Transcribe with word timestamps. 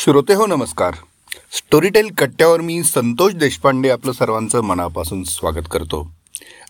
श्रोते 0.00 0.34
हो 0.34 0.46
नमस्कार. 0.46 0.94
स्टोरीटेल 1.52 2.08
कट्ट्यावर 2.18 2.60
मी 2.60 2.82
संतोष 2.82 3.32
देशपांडे 3.32 3.88
आपलं 3.88 4.12
सर्वांचं 4.12 4.60
मनापासून 4.60 5.24
स्वागत 5.24 5.66
करतो. 5.70 6.10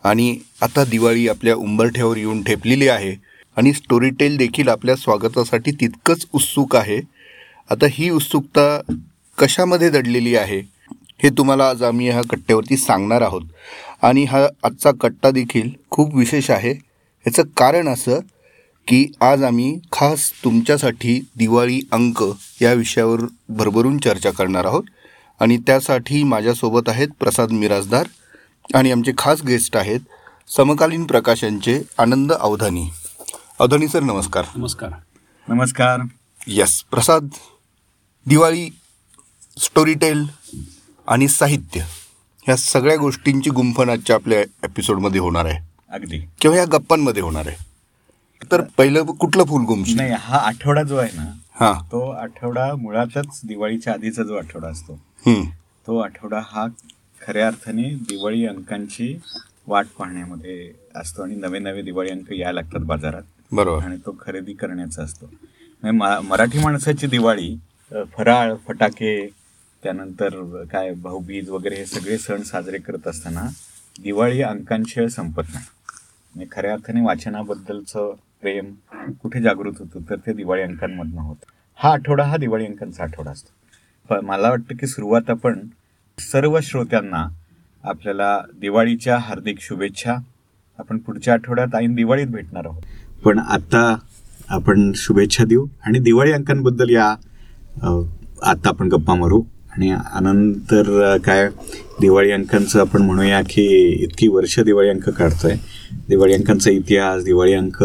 आणि 0.05 0.39
आता 0.63 0.85
दिवाळी 0.85 1.29
आपल्या 1.29 1.55
उंबरठ्यावर 1.55 2.17
येऊन 2.17 2.43
ठेपलेली 2.43 2.89
आहे 2.89 3.15
आणि 3.57 3.73
स्टोरीटेल 3.73 4.37
देखील 4.37 4.69
आपल्या 4.69 4.97
स्वागतासाठी 4.97 5.71
तितकंच 5.71 6.27
उत्सुक 6.33 6.77
आहे. 6.77 7.01
आता 7.71 7.87
ही 7.91 8.11
उत्सुकता 8.11 8.81
कशामध्ये 9.39 9.91
दडलेली 9.91 10.37
आहे 10.37 10.61
हे 11.23 11.29
तुम्हाला 11.29 11.69
आज 11.69 11.83
आम्ही 11.83 12.11
ह्या 12.11 12.23
कट्ट्यावरती 12.31 12.77
सांगणार 12.77 13.23
आहोत. 13.23 13.43
आणि 14.03 14.25
हा 14.25 14.47
आजचा 14.65 14.91
कट्टा 15.01 15.31
देखील 15.31 15.71
खूप 15.91 16.15
विशेष 16.15 16.51
आहे. 16.51 16.71
याचं 16.71 17.43
कारण 17.57 17.89
असं 17.89 18.19
की 18.87 19.09
आज 19.21 19.43
आम्ही 19.43 19.81
खास 19.93 20.45
तुमच्यासाठी 20.45 21.21
दिवाळी 21.37 21.81
अंक 21.93 22.25
या 22.63 22.73
विषयावर 22.73 23.21
भरभरून 23.49 23.99
चर्चा 23.99 24.31
करणार 24.31 24.65
आहोत. 24.65 24.85
आणि 25.41 25.59
त्यासाठी 25.59 26.23
माझ्यासोबत 26.23 26.89
आहेत 26.89 27.09
प्रसाद 27.21 27.51
मिराजदार 27.51 28.07
आणि 28.75 28.91
आमचे 28.91 29.13
खास 29.19 29.43
गेस्ट 29.43 29.77
आहेत 29.77 30.01
समकालीन 30.49 31.05
प्रकाशनचे 31.05 31.83
आनंद 31.99 32.33
अवधानी. 32.33 32.89
अवधानी 33.59 33.89
सर 33.89 34.01
नमस्कार. 34.01 34.45
नमस्कार. 34.57 34.91
नमस्कार. 35.49 36.01
यस 36.47 36.83
प्रसाद 36.83 37.29
दिवाळी 38.27 38.69
स्टोरीटेल 39.59 40.25
आणि 41.07 41.29
साहित्य 41.29 41.81
ह्या 42.47 42.57
सगळ्या 42.57 42.97
गोष्टींची 42.97 43.51
गुंफण 43.51 43.89
आजच्या 43.89 44.17
आपल्या 44.17 44.41
एपिसोडमध्ये 44.41 45.21
होणार 45.21 45.45
आहे. 45.45 45.69
अगदी. 45.91 46.19
किंवा 46.41 46.57
ह्या 46.57 46.67
गप्पांमध्ये 46.67 47.23
होणार 47.23 47.47
आहे. 47.47 47.70
तर 48.43 48.61
पहिलं 48.79 49.05
कुठलं 49.21 49.45
फुल 49.45 49.65
गुंफशील 49.65 49.97
नाही 49.97 50.13
हा 50.19 50.39
आठवडा 50.39 50.83
जो 50.83 50.97
आहे 50.97 51.11
ना 51.17 51.25
हां. 51.55 51.75
तो 51.93 52.01
आठवडा 52.11 52.75
मुळातच 52.75 53.41
दिवाळीच्या 53.45 53.93
आधीचा 53.93 54.23
जो 54.23 54.37
आठवडा 54.37 54.69
असतो. 54.69 54.99
तो 55.87 55.99
आठवडा 55.99 56.41
हा 56.45 56.67
खऱ्या 57.21 57.47
अर्थाने 57.47 57.89
दिवाळी 58.09 58.45
अंकांची 58.47 59.17
वाट 59.67 59.87
पाहण्यामध्ये 59.99 60.73
असतो 60.97 61.23
आणि 61.23 61.35
नवे 61.35 61.59
नवे 61.59 61.83
दिवाळी 61.83 62.11
अंक 62.11 62.33
यायला 62.33 62.53
लागतात 62.53 62.81
बाजारात. 62.81 63.23
बरोबर. 63.53 63.85
आणि 63.85 63.97
तो 63.97 64.17
खरेदी 64.21 64.53
करण्याचा 64.53 65.03
असतो. 65.03 65.27
म्हणजे 65.83 66.27
मराठी 66.29 66.59
माणसाची 66.59 67.07
दिवाळी 67.07 67.57
फराळ 68.17 68.55
फटाके 68.69 69.15
त्यानंतर 69.83 70.65
काय 70.73 70.93
भाऊबीज 70.95 71.49
वगैरे 71.51 71.77
हे 71.77 71.87
सगळे 71.87 72.19
सण 72.19 72.43
साजरे 72.43 72.79
करत 72.79 73.07
असताना 73.09 73.47
दिवाळी 74.03 74.43
अंकांशिवाय 74.43 75.09
संपत 75.09 75.53
नाही. 75.53 75.65
म्हणजे 76.35 76.47
खऱ्या 76.53 76.73
अर्थाने 76.73 77.01
वाचनाबद्दलचं 77.01 78.13
प्रेम 78.41 78.73
कुठे 79.23 79.41
जागृत 79.43 79.73
होतं 79.79 80.11
तर 80.11 80.17
ते 80.27 80.33
दिवाळी 80.33 80.63
अंकांमधनं 80.63 81.21
होतं. 81.21 81.53
हा 81.79 81.93
आठवडा 81.93 82.25
हा 82.25 82.37
दिवाळी 82.37 82.67
अंकांचा 82.67 83.03
आठवडा 83.03 83.31
असतो. 83.31 83.51
पण 84.09 84.25
मला 84.27 84.51
वाटतं 84.51 84.77
की 84.77 84.87
सुरुवात 84.87 85.31
आपण 85.31 85.59
सर्व 86.19 86.59
श्रोत्यांना 86.63 87.27
आपल्याला 87.85 88.39
दिवाळीच्या 88.61 89.19
हार्दिक 89.19 89.61
शुभेच्छा 89.61 90.15
आपण 90.79 90.99
पुढच्या 90.99 91.35
आठवड्यात 91.35 91.75
ऐन 91.75 91.95
दिवाळीत 91.95 92.27
भेटणार 92.27 92.67
आहोत. 92.67 92.83
पण 93.25 93.39
आता 93.39 93.97
आपण 94.49 94.93
शुभेच्छा 94.97 95.45
देऊ 95.45 95.67
आणि 95.87 95.99
दिवाळी 95.99 96.33
अंकांबद्दल 96.33 96.91
या 96.91 97.09
आत्ता 98.43 98.69
आपण 98.69 98.89
गप्पा 98.89 99.15
मारू. 99.15 99.43
आणि 99.73 99.91
आनंतर 99.91 101.17
काय 101.17 101.49
दिवाळी 102.01 102.31
अंकांचं 102.31 102.81
आपण 102.81 103.03
म्हणूया 103.03 103.41
की 103.51 103.67
इतकी 104.05 104.29
वर्ष 104.29 104.59
दिवाळी 104.61 104.89
अंक 104.89 105.09
काढतोय. 105.09 105.55
दिवाळी 106.09 106.35
अंकांचा 106.35 106.71
इतिहास 106.71 107.25
दिवाळी 107.25 107.53
अंक 107.55 107.83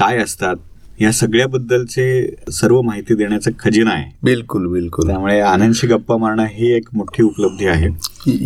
काय 0.00 0.18
असतात? 0.18 0.56
या 1.00 1.10
सगळ्याबद्दलचे 1.12 2.04
सर्व 2.52 2.80
माहिती 2.82 3.14
देण्याचा 3.14 3.50
खजिना 3.58 3.90
आहे. 3.90 4.10
बिलकुल 4.22 4.66
बिलकुल. 4.66 5.06
त्यामुळे 5.06 5.38
आनंदशी 5.40 5.86
गप्पा 5.86 6.16
मारणं 6.16 6.46
ही 6.50 6.70
एक 6.72 6.88
मोठी 6.94 7.22
उपलब्धी 7.22 7.66
आहे. 7.66 7.88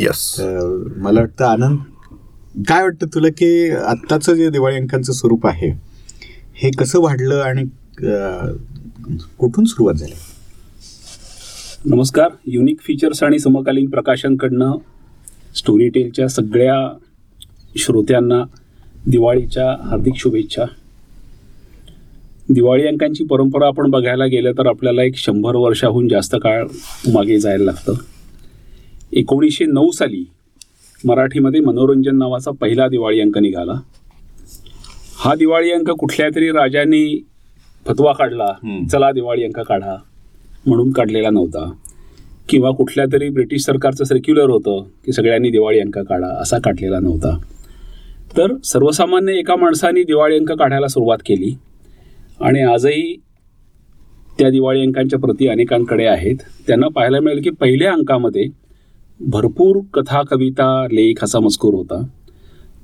यस 0.05 0.35
मला 0.41 1.21
वाटतं 1.21 1.45
आनंद 1.45 1.79
काय 2.69 2.83
वाटतं 2.83 3.07
तुला 3.15 3.29
की 3.29 3.71
आत्ताचं 3.71 4.35
जे 4.35 4.51
दिवाळी 4.51 4.77
अंकांचं 4.77 5.13
स्वरूप 5.13 5.47
आहे 5.47 5.71
हे 6.55 6.71
कसं 6.71 7.01
वाढलं 7.01 7.41
आणि 7.41 7.65
कुठून 9.39 9.65
सुरुवात 9.65 9.95
झाली? 9.95 10.15
नमस्कार. 11.87 12.29
युनिक 12.47 12.81
फीचर्स 12.81 13.23
आणि 13.23 13.39
समकालीन 13.39 13.91
प्रकाशनकडनं 13.91 14.77
स्टोरीटेलच्या 15.57 16.29
सगळ्या 16.29 16.77
श्रोत्यांना 17.79 18.43
दिवाळीच्या 19.07 19.71
हार्दिक 19.89 20.15
शुभेच्छा. 20.17 20.65
दिवाळी 22.51 22.87
अंकांची 22.87 23.25
परंपरा 23.25 23.67
आपण 23.67 23.91
बघायला 23.91 24.27
गेलं 24.27 24.53
तर 24.53 24.67
आपल्याला 24.67 25.03
एक 25.03 25.17
शंभर 25.17 25.57
वर्षाहून 25.57 26.09
जास्त 26.09 26.37
काळ 26.43 26.67
मागे 27.13 27.39
जायला 27.39 27.65
लागतं. 27.65 27.93
एकोणीसशे 29.13 29.65
नऊ 29.65 29.91
साली 29.91 30.25
मराठीमध्ये 31.05 31.61
मनोरंजन 31.61 32.17
नावाचा 32.17 32.51
पहिला 32.51 32.89
दिवाळी 32.89 33.21
अंक 33.21 33.39
निघाला. 33.39 33.73
हा 35.17 35.35
दिवाळी 35.35 35.71
अंक 35.71 35.91
कुठल्या 35.91 36.29
तरी 36.35 36.51
राजांनी 36.51 37.25
फतवा 37.87 38.13
काढला. 38.13 38.53
चला 38.93 39.13
दिवाळी 39.13 39.45
अंक 39.45 39.61
काढा 39.61 39.97
म्हणून 40.67 40.93
काढलेला 40.93 41.31
नव्हता. 41.31 41.73
किंवा 42.49 42.71
कुठल्या 42.71 43.05
तरी 43.13 43.29
ब्रिटिश 43.29 43.63
सरकारचं 43.63 44.05
सर्क्युलर 44.05 44.51
होतं 44.51 44.85
की 45.07 45.13
सगळ्यांनी 45.13 45.51
दिवाळी 45.51 45.81
अंक 45.81 45.99
काढा 45.99 46.41
असा 46.41 46.59
काढलेला 46.59 47.01
नव्हता. 47.01 47.39
तर 48.37 48.57
सर्वसामान्य 48.65 49.33
एका 49.33 49.57
माणसाने 49.57 50.03
दिवाळी 50.03 50.37
अंक 50.37 50.53
काढायला 50.53 50.89
सुरुवात 50.89 51.19
केली. 51.27 51.55
आणि 52.41 52.63
आजही 52.63 53.17
त्या 54.39 54.51
दिवाळी 54.51 54.81
अंकांच्या 54.81 55.19
प्रती 55.19 55.49
अनेकांकडे 55.49 56.07
आहेत. 56.07 56.37
त्यांना 56.67 56.89
पाहायला 56.89 57.21
मिळेल 57.21 57.43
की 57.43 57.51
पहिल्या 57.51 57.93
अंकामध्ये 57.93 58.47
भरपूर 59.21 59.81
कथा 59.95 60.23
कविता 60.23 60.87
लेख 60.93 61.25
असा 61.25 61.41
मजकूर 61.41 61.75
होता. 61.75 62.07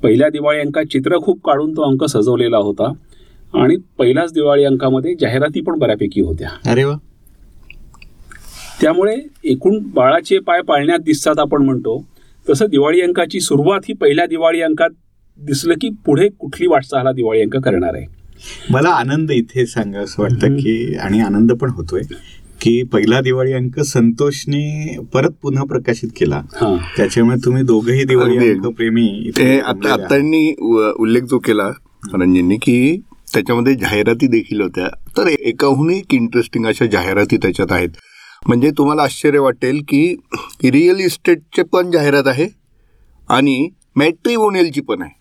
पहिल्या 0.02 0.28
दिवाळी 0.28 0.60
अंकात 0.60 0.84
चित्र 0.84 1.18
खूप 1.18 1.44
काढून 1.44 1.72
तो 1.72 1.82
अंक 1.82 2.04
सजवलेला 2.04 2.56
होता. 2.56 2.92
आणि 3.54 3.76
पहिल्याच 3.98 4.32
दिवाळी 4.32 4.64
अंकामध्ये 4.64 5.14
जाहिराती 5.20 5.60
पण 5.60 5.78
बऱ्यापैकी 5.78 6.20
होत्या. 6.20 6.70
अरे 6.70 6.84
वा. 6.84 6.94
त्यामुळे 8.82 9.16
एकूण 9.44 9.78
बाळाचे 9.94 10.38
पाय 10.38 10.60
पाळण्यात 10.62 10.98
दिसतात 10.98 11.38
आपण 11.38 11.62
म्हणतो. 11.62 12.04
तसं 12.50 12.66
दिवाळी 12.66 13.00
अंकाची 13.00 13.40
सुरुवात 13.40 13.80
ही 13.88 13.94
पहिल्या 13.94 14.26
दिवाळी 14.26 14.60
अंकात 14.60 14.90
दिसलं 15.38 15.74
की 15.74 15.90
पुढे 16.06 16.28
कुठली 16.28 16.66
वाटचाल 16.66 17.06
हा 17.06 17.12
दिवाळी 17.12 17.40
अंक 17.40 17.56
करणार 17.56 17.94
आहे. 17.94 18.19
मला 18.70 18.88
आनंद 18.88 19.30
इथे 19.30 19.66
सांगा 19.66 20.00
असं 20.00 20.22
वाटतं 20.22 20.56
की 20.56 20.94
आणि 20.94 21.20
आनंद 21.20 21.52
पण 21.52 21.70
होतोय 21.70 22.02
की 22.60 22.82
पहिला 22.82 23.20
दिवाळी 23.20 23.52
अंक 23.52 23.80
संतोषने 23.80 24.96
परत 25.12 25.30
पुन्हा 25.42 25.64
प्रकाशित 25.64 26.08
केला. 26.08 26.36
हां. 26.36 26.76
त्याच्यामुळे 26.96 27.44
तुम्ही 27.44 27.62
दोघंही 27.62 28.04
दिवाळी. 28.04 28.50
अंक 28.50 28.66
प्रेमी 28.66 29.30
आता. 29.66 29.92
आत्तानी 29.92 30.54
उल्लेख 30.98 31.22
जो 31.22 31.38
केला 31.38 31.68
रंजननी 32.14 32.56
की 32.56 33.00
त्याच्यामध्ये 33.32 33.74
जाहिराती 33.74 34.26
देखील 34.26 34.60
होत्या. 34.60 34.86
तर 34.86 35.26
एकाहून 35.26 35.90
एक 35.90 36.14
इंटरेस्टिंग 36.14 36.66
अशा 36.66 36.86
जाहिराती 36.86 37.36
त्याच्यात 37.36 37.72
आहेत. 37.72 37.88
म्हणजे 38.46 38.70
तुम्हाला 38.70 39.02
आश्चर्य 39.02 39.38
वाटेल 39.38 39.82
की 39.88 40.16
रिअल 40.64 40.96
इस्टेटचे 41.00 41.62
पण 41.62 41.90
जाहिरात 41.90 42.26
आहे 42.26 42.48
आणि 43.28 43.68
मॅट्रिमोनियलची 43.96 44.80
पण 44.80 45.02
आहे. 45.02 45.19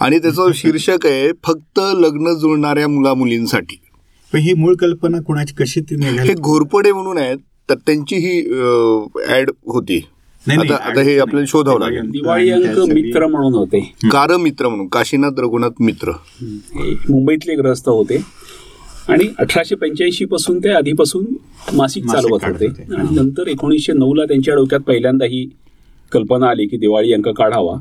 आणि 0.00 0.18
त्याचं 0.18 0.50
शीर्षक 0.54 1.06
आहे 1.06 1.32
फक्त 1.44 1.80
लग्न 1.94 2.34
जुळणाऱ्या 2.34 2.88
मुला 2.88 3.14
मुलींसाठी 3.14 3.76
पण 4.32 4.38
ही 4.38 4.54
मूळ 4.54 4.74
कल्पना 4.74 5.20
कुणाची 5.20 5.54
कशी 5.54 5.80
ती 5.80 5.94
हे 5.94 6.34
घोरपडे 6.34 6.92
म्हणून 6.92 7.18
आहेत 7.18 7.36
तर 7.70 7.74
त्यांची 7.74 8.16
ही 8.16 8.40
ऍड 9.34 9.50
होती. 9.66 10.06
नाही, 10.46 10.56
नाही, 10.58 10.72
आता 10.72 10.90
आता 10.90 11.00
हे 11.00 11.18
आपल्याला 11.18 11.46
शोधावं 11.48 11.80
लागेल. 11.80 12.10
दिवाळी 12.10 12.50
अंक 12.50 12.78
मित्र 12.78 13.26
म्हणून 13.26 13.54
होते. 13.54 13.94
कार 14.12 14.36
मित्र 14.36 14.68
म्हणून 14.68 14.86
काशीनाथ 14.86 15.30
रघुनाथ 15.38 15.70
मित्र. 15.80 16.12
मुंबईतले 17.10 17.54
ग्रस्त 17.54 17.88
होते. 17.88 18.16
आणि 19.08 19.28
अठराशे 19.38 19.74
पंच्याऐंशी 19.74 20.24
पासून 20.24 20.58
ते 20.58 20.68
आधीपासून 20.68 21.24
मासिक 21.24 22.04
मासिक 22.04 22.04
चालवत 22.04 22.44
होते. 22.44 22.66
होते. 22.66 22.82
आणि 22.96 23.16
नंतर 23.16 23.46
एकोणीसशे 23.46 23.92
नऊला 23.92 24.24
त्यांच्या 24.24 24.54
डोक्यात 24.54 24.80
पहिल्यांदा 24.80 25.24
ही 25.24 25.48
कल्पना 26.12 26.46
आली 26.46 26.66
की 26.66 26.76
दिवाळी 26.76 27.12
अंक 27.12 27.28
काढावा. 27.28 27.76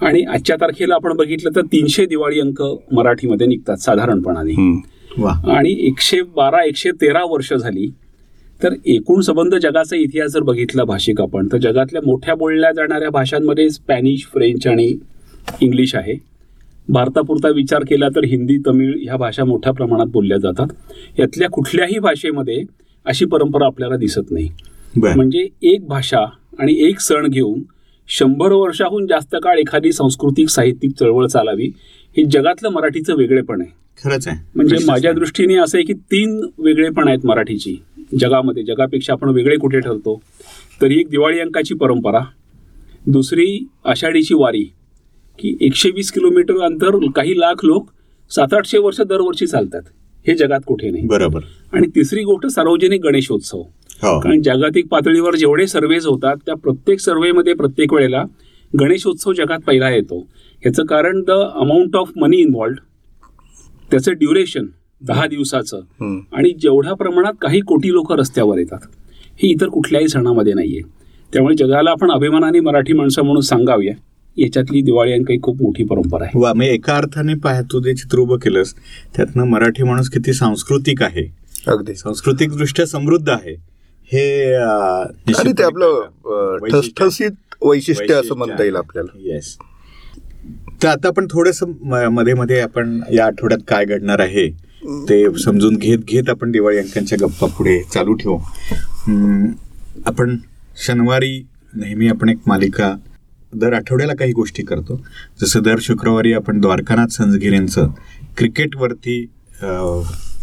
आणि 0.00 0.22
आजच्या 0.24 0.56
तारखेला 0.56 0.94
आपण 0.94 1.16
बघितलं 1.16 1.50
तर 1.56 1.62
तीनशे 1.72 2.04
दिवाळी 2.06 2.40
अंक 2.40 2.62
मराठीमध्ये 2.92 3.46
निघतात 3.46 3.76
साधारणपणाने. 3.76 4.52
आणि 5.52 5.72
एकशे 5.86 6.20
बारा 6.36 6.62
एकशे 6.64 6.90
तेरा 7.00 7.22
वर्ष 7.30 7.52
झाली 7.52 7.88
तर 8.60 8.74
एकूण 8.86 9.20
संबंध 9.20 9.54
जगाचा 9.54 9.96
इतिहास 9.96 10.30
जर 10.30 10.42
बघितला 10.42 10.84
भाषिक 10.84 11.20
आपण 11.20 11.48
तर 11.52 11.58
जगातल्या 11.58 12.02
मोठ्या 12.04 12.34
बोलल्या 12.34 12.70
जाणाऱ्या 12.72 13.10
भाषांमध्ये 13.10 13.68
स्पॅनिश 13.70 14.24
फ्रेंच 14.32 14.66
आणि 14.66 14.86
इंग्लिश 15.60 15.94
आहे. 15.94 16.14
भारतापुरता 16.88 17.48
विचार 17.48 17.84
केला 17.88 18.08
तर 18.08 18.24
हिंदी 18.24 18.56
तमिळ 18.66 18.92
ह्या 19.02 19.16
भाषा 19.16 19.44
मोठ्या 19.44 19.72
प्रमाणात 19.72 20.06
बोलल्या 20.12 20.38
जातात. 20.38 20.68
यातल्या 21.18 21.48
कुठल्याही 21.50 21.98
भाषेमध्ये 21.98 22.62
अशी 23.06 23.24
परंपरा 23.24 23.66
आपल्याला 23.66 23.96
दिसत 23.96 24.30
नाही. 24.30 24.48
म्हणजे 25.16 25.46
एक 25.62 25.86
भाषा 25.88 26.24
आणि 26.58 26.74
एक 26.88 27.00
सण 27.00 27.26
घेऊन 27.26 27.60
शंभर 28.08 28.52
वर्षाहून 28.52 29.06
जास्त 29.06 29.36
काळ 29.42 29.58
एखादी 29.58 29.92
सांस्कृतिक 29.92 30.48
साहित्यिक 30.48 30.92
चळवळ 31.00 31.26
चालावी 31.26 31.70
हे 32.16 32.24
जगातलं 32.24 32.68
मराठीचं 32.68 33.16
वेगळेपण 33.16 33.60
आहे. 33.60 33.70
खरंच 34.04 34.28
आहे. 34.28 34.50
म्हणजे 34.56 34.76
माझ्या. 34.86 35.12
दृष्टीने 35.12 35.54
असं 35.54 35.78
आहे 35.78 35.84
की 35.84 35.92
तीन 35.92 36.48
वेगळेपण 36.58 37.08
आहेत 37.08 37.26
मराठीची 37.26 37.76
जगामध्ये. 38.20 38.62
जगापेक्षा 38.62 39.12
आपण 39.12 39.28
वेगळे 39.28 39.56
कुठे 39.56 39.80
ठरतो? 39.80 40.22
तर 40.82 40.90
एक 40.90 41.08
दिवाळी 41.08 41.40
अंकाची 41.40 41.74
परंपरा 41.74 42.20
दुसरी 43.06 43.68
आषाढीची 43.84 44.34
वारी 44.34 44.72
की 45.38 45.56
एकशे 45.60 45.90
वीस 45.90 46.12
किलोमीटर 46.12 46.60
अंतर 46.60 46.98
काही 47.16 47.40
लाख 47.40 47.54
लोक 47.62 47.88
सात 48.30 48.54
आठशे 48.54 48.78
वर्ष 48.78 49.00
दरवर्षी 49.00 49.46
चालतात. 49.46 49.82
हे 50.26 50.34
जगात 50.34 50.60
कुठे 50.66 50.90
नाही. 50.90 51.06
बरोबर. 51.06 51.40
आणि 51.72 51.86
तिसरी 51.86 52.22
गोष्ट 52.22 52.46
सार्वजनिक 52.46 53.02
गणेशोत्सव. 53.02 53.58
हो 53.58 53.62
कारण 54.02 54.42
जागतिक 54.42 54.86
पातळीवर 54.86 55.34
जेवढे 55.34 55.66
सर्वेज 55.66 56.06
होतात 56.06 56.36
त्या 56.46 56.54
प्रत्येक 56.54 57.00
सर्वेमध्ये 57.00 57.54
प्रत्येक 57.54 57.92
वेळेला 57.92 58.24
गणेशोत्सव 58.80 59.32
जगात 59.32 59.58
पहिला 59.66 59.90
येतो. 59.90 60.18
ह्याचं 60.62 60.84
कारण 60.84 61.22
the 61.22 61.30
amount 61.30 61.96
of 61.96 62.10
money 62.20 62.36
involved 62.36 62.78
त्याचं 63.90 64.12
ड्युरेशन 64.12 64.66
दहा 65.06 65.26
दिवसाचं. 65.26 65.80
आणि 66.32 66.50
जेवढ्या 66.60 66.94
प्रमाणात 66.94 67.32
काही 67.42 67.60
कोटी 67.60 67.92
लोक 67.92 68.12
रस्त्यावर 68.12 68.58
येतात 68.58 68.78
हे 69.42 69.48
इतर 69.48 69.66
कुठल्याही 69.66 70.08
सणामध्ये 70.08 70.52
नाहीये. 70.52 70.80
त्यामुळे 71.32 71.54
जगाला 71.54 71.90
आपण 71.90 72.10
अभिमानाने 72.10 72.60
मराठी 72.60 72.92
माणसं 72.92 73.22
म्हणून 73.22 73.40
सांगाव्या. 73.40 73.94
याच्यातली 74.36 74.80
दिवाळी 74.80 75.12
अंक 75.12 75.30
ही 75.30 75.38
खूप 75.42 75.62
मोठी 75.62 75.84
परंपरा 75.84 76.24
आहे. 76.24 76.38
वा 76.38 76.52
म्हणजे 76.52 76.74
एका 76.74 76.96
अर्थाने 76.96 77.34
पाह 77.34 77.60
तू 77.62 77.80
जे 77.80 77.94
चित्र 77.94 78.18
उभं 78.18 78.36
केलंस 78.36 78.74
त्यातनं 79.16 79.44
मराठी 79.44 79.82
माणूस 79.82 80.08
किती 80.10 80.32
सांस्कृतिक 80.32 81.02
आहे. 81.02 81.26
अगदी. 81.68 81.94
सांस्कृतिक 81.94 82.50
दृष्ट्या 82.50 82.86
समृद्ध 82.86 83.28
आहे. 83.28 83.77
हे 84.12 84.54
आणि 84.54 85.52
ते 85.58 85.62
आपलं. 85.62 86.68
ठसठसीत 86.70 87.54
वैशिष्ट्य. 87.62 88.14
असं 88.14 88.36
म्हणता 88.36 88.62
येईल 88.62 88.76
आपल्याला. 88.76 89.18
येस 89.24 89.56
तर 90.82 90.88
आता 90.88 91.08
आपण 91.08 91.26
थोडसमध्ये 91.30 92.34
मध्ये 92.34 92.60
आपण 92.60 93.00
या 93.12 93.26
आठवड्यात 93.26 93.60
काय 93.68 93.84
घडणार 93.84 94.20
आहे 94.20 94.48
ते 95.08 95.24
समजून 95.44 95.76
घेत 95.76 95.98
घेत 96.08 96.28
आपण 96.30 96.50
दिवाळी 96.50 96.78
अंकांच्या 96.78 97.18
गप्पा 97.20 97.46
पुढे 97.56 97.80
चालू 97.94 98.14
ठेवू. 98.14 98.38
आपण 100.06 100.36
शनिवारी 100.86 101.42
नेहमी 101.74 102.08
आपण 102.08 102.28
एक 102.28 102.38
मालिका 102.46 102.94
दर 103.52 103.72
आठवड्याला 103.72 104.14
काही 104.14 104.32
गोष्टी 104.32 104.62
करतो. 104.62 105.00
जसं 105.40 105.62
दर 105.62 105.78
शुक्रवारी 105.82 106.32
आपण 106.32 106.60
द्वारकानाथ 106.60 107.12
संजगिरींचं 107.12 107.88
क्रिकेटवरती 108.36 109.24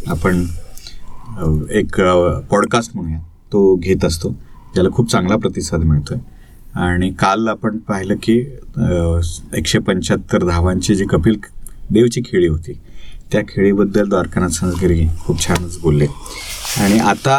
आपण 0.07 0.45
एक 1.71 2.01
पॉडकास्ट 2.49 2.95
म्हणूया. 2.95 3.19
तो 3.55 3.75
घेत 3.75 4.05
असतो. 4.05 4.31
त्याला 4.75 4.89
खूप 4.93 5.11
चांगला 5.11 5.35
प्रतिसाद 5.35 5.83
मिळतोय. 5.83 6.17
आणि 6.75 7.09
काल 7.19 7.47
आपण 7.47 7.77
पाहिलं 7.87 8.15
की 8.23 8.33
एकशे 9.57 9.79
पंच्याहत्तर 9.79 10.43
धावांची 10.45 10.95
जी 10.95 11.05
कपिल 11.09 11.37
देवची 11.91 12.21
खेळी 12.25 12.47
होती 12.47 12.73
त्या 13.31 13.41
खेळीबद्दल 13.49 14.09
द्वारकानाथ 14.09 14.49
संजगिरी 14.49 15.05
खूप 15.19 15.39
छानच 15.41 15.77
बोलले. 15.81 16.05
आणि 16.77 16.99
आता 16.99 17.37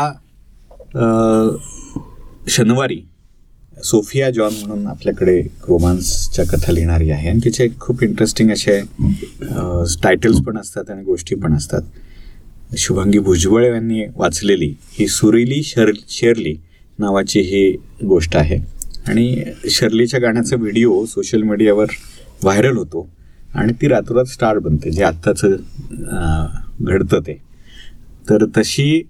शनिवारी 2.48 3.00
सोफिया 3.84 4.30
जॉन 4.30 4.52
म्हणून 4.58 4.86
आपल्याकडे 4.86 5.40
रोमांसच्या 5.68 6.44
कथा 6.46 6.72
लिहिणारी 6.72 7.10
आहे. 7.10 7.28
आणि 7.28 7.40
तिचे 7.44 7.68
खूप 7.80 8.02
इंटरेस्टिंग 8.02 8.50
असे 8.50 8.80
टायटल्स 10.02 10.40
पण 10.46 10.58
असतात 10.58 10.90
आणि 10.90 11.02
गोष्टी 11.04 11.34
पण 11.34 11.56
असतात. 11.56 11.82
शुभांगी 12.70 13.18
भुजबळ 13.18 13.64
यांनी 13.64 14.04
वाचलेली 14.16 14.74
ही 14.92 15.06
सुरीली 15.08 15.62
शर 15.62 15.90
शेरली 16.08 16.54
नावाची 16.98 17.40
ही 17.40 17.70
गोष्ट 18.06 18.36
आहे. 18.36 18.56
आणि 19.08 19.42
शर्लीच्या 19.70 20.20
गाण्याचा 20.20 20.56
व्हिडिओ 20.56 21.04
सोशल 21.06 21.42
मीडियावर 21.42 21.86
व्हायरल 22.42 22.76
होतो 22.76 23.08
आणि 23.54 23.72
ती 23.72 23.88
रातोरात 23.88 24.24
स्टार 24.24 24.58
बनते 24.58 24.90
जे 24.90 25.02
आत्ताचं 25.04 25.56
घडतं 26.80 27.20
ते. 27.20 27.40
तर 28.30 28.44
तशी 28.56 29.02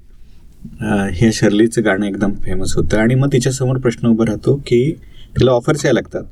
हे 1.12 1.32
शर्लीचं 1.32 1.84
गाणं 1.84 2.06
एकदम 2.06 2.32
फेमस 2.44 2.76
होतं 2.76 2.98
आणि 2.98 3.14
मग 3.14 3.32
तिच्यासमोर 3.32 3.76
प्रश्न 3.78 4.08
उभा 4.08 4.24
राहतो 4.28 4.56
की 4.66 4.90
तिला 5.38 5.50
ऑफर्स 5.50 5.84
यायला 5.84 6.00
लागतात. 6.00 6.24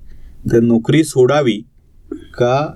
तर 0.53 0.61
नोकरी 0.61 1.05
सोडावी 1.05 1.61
का 2.35 2.67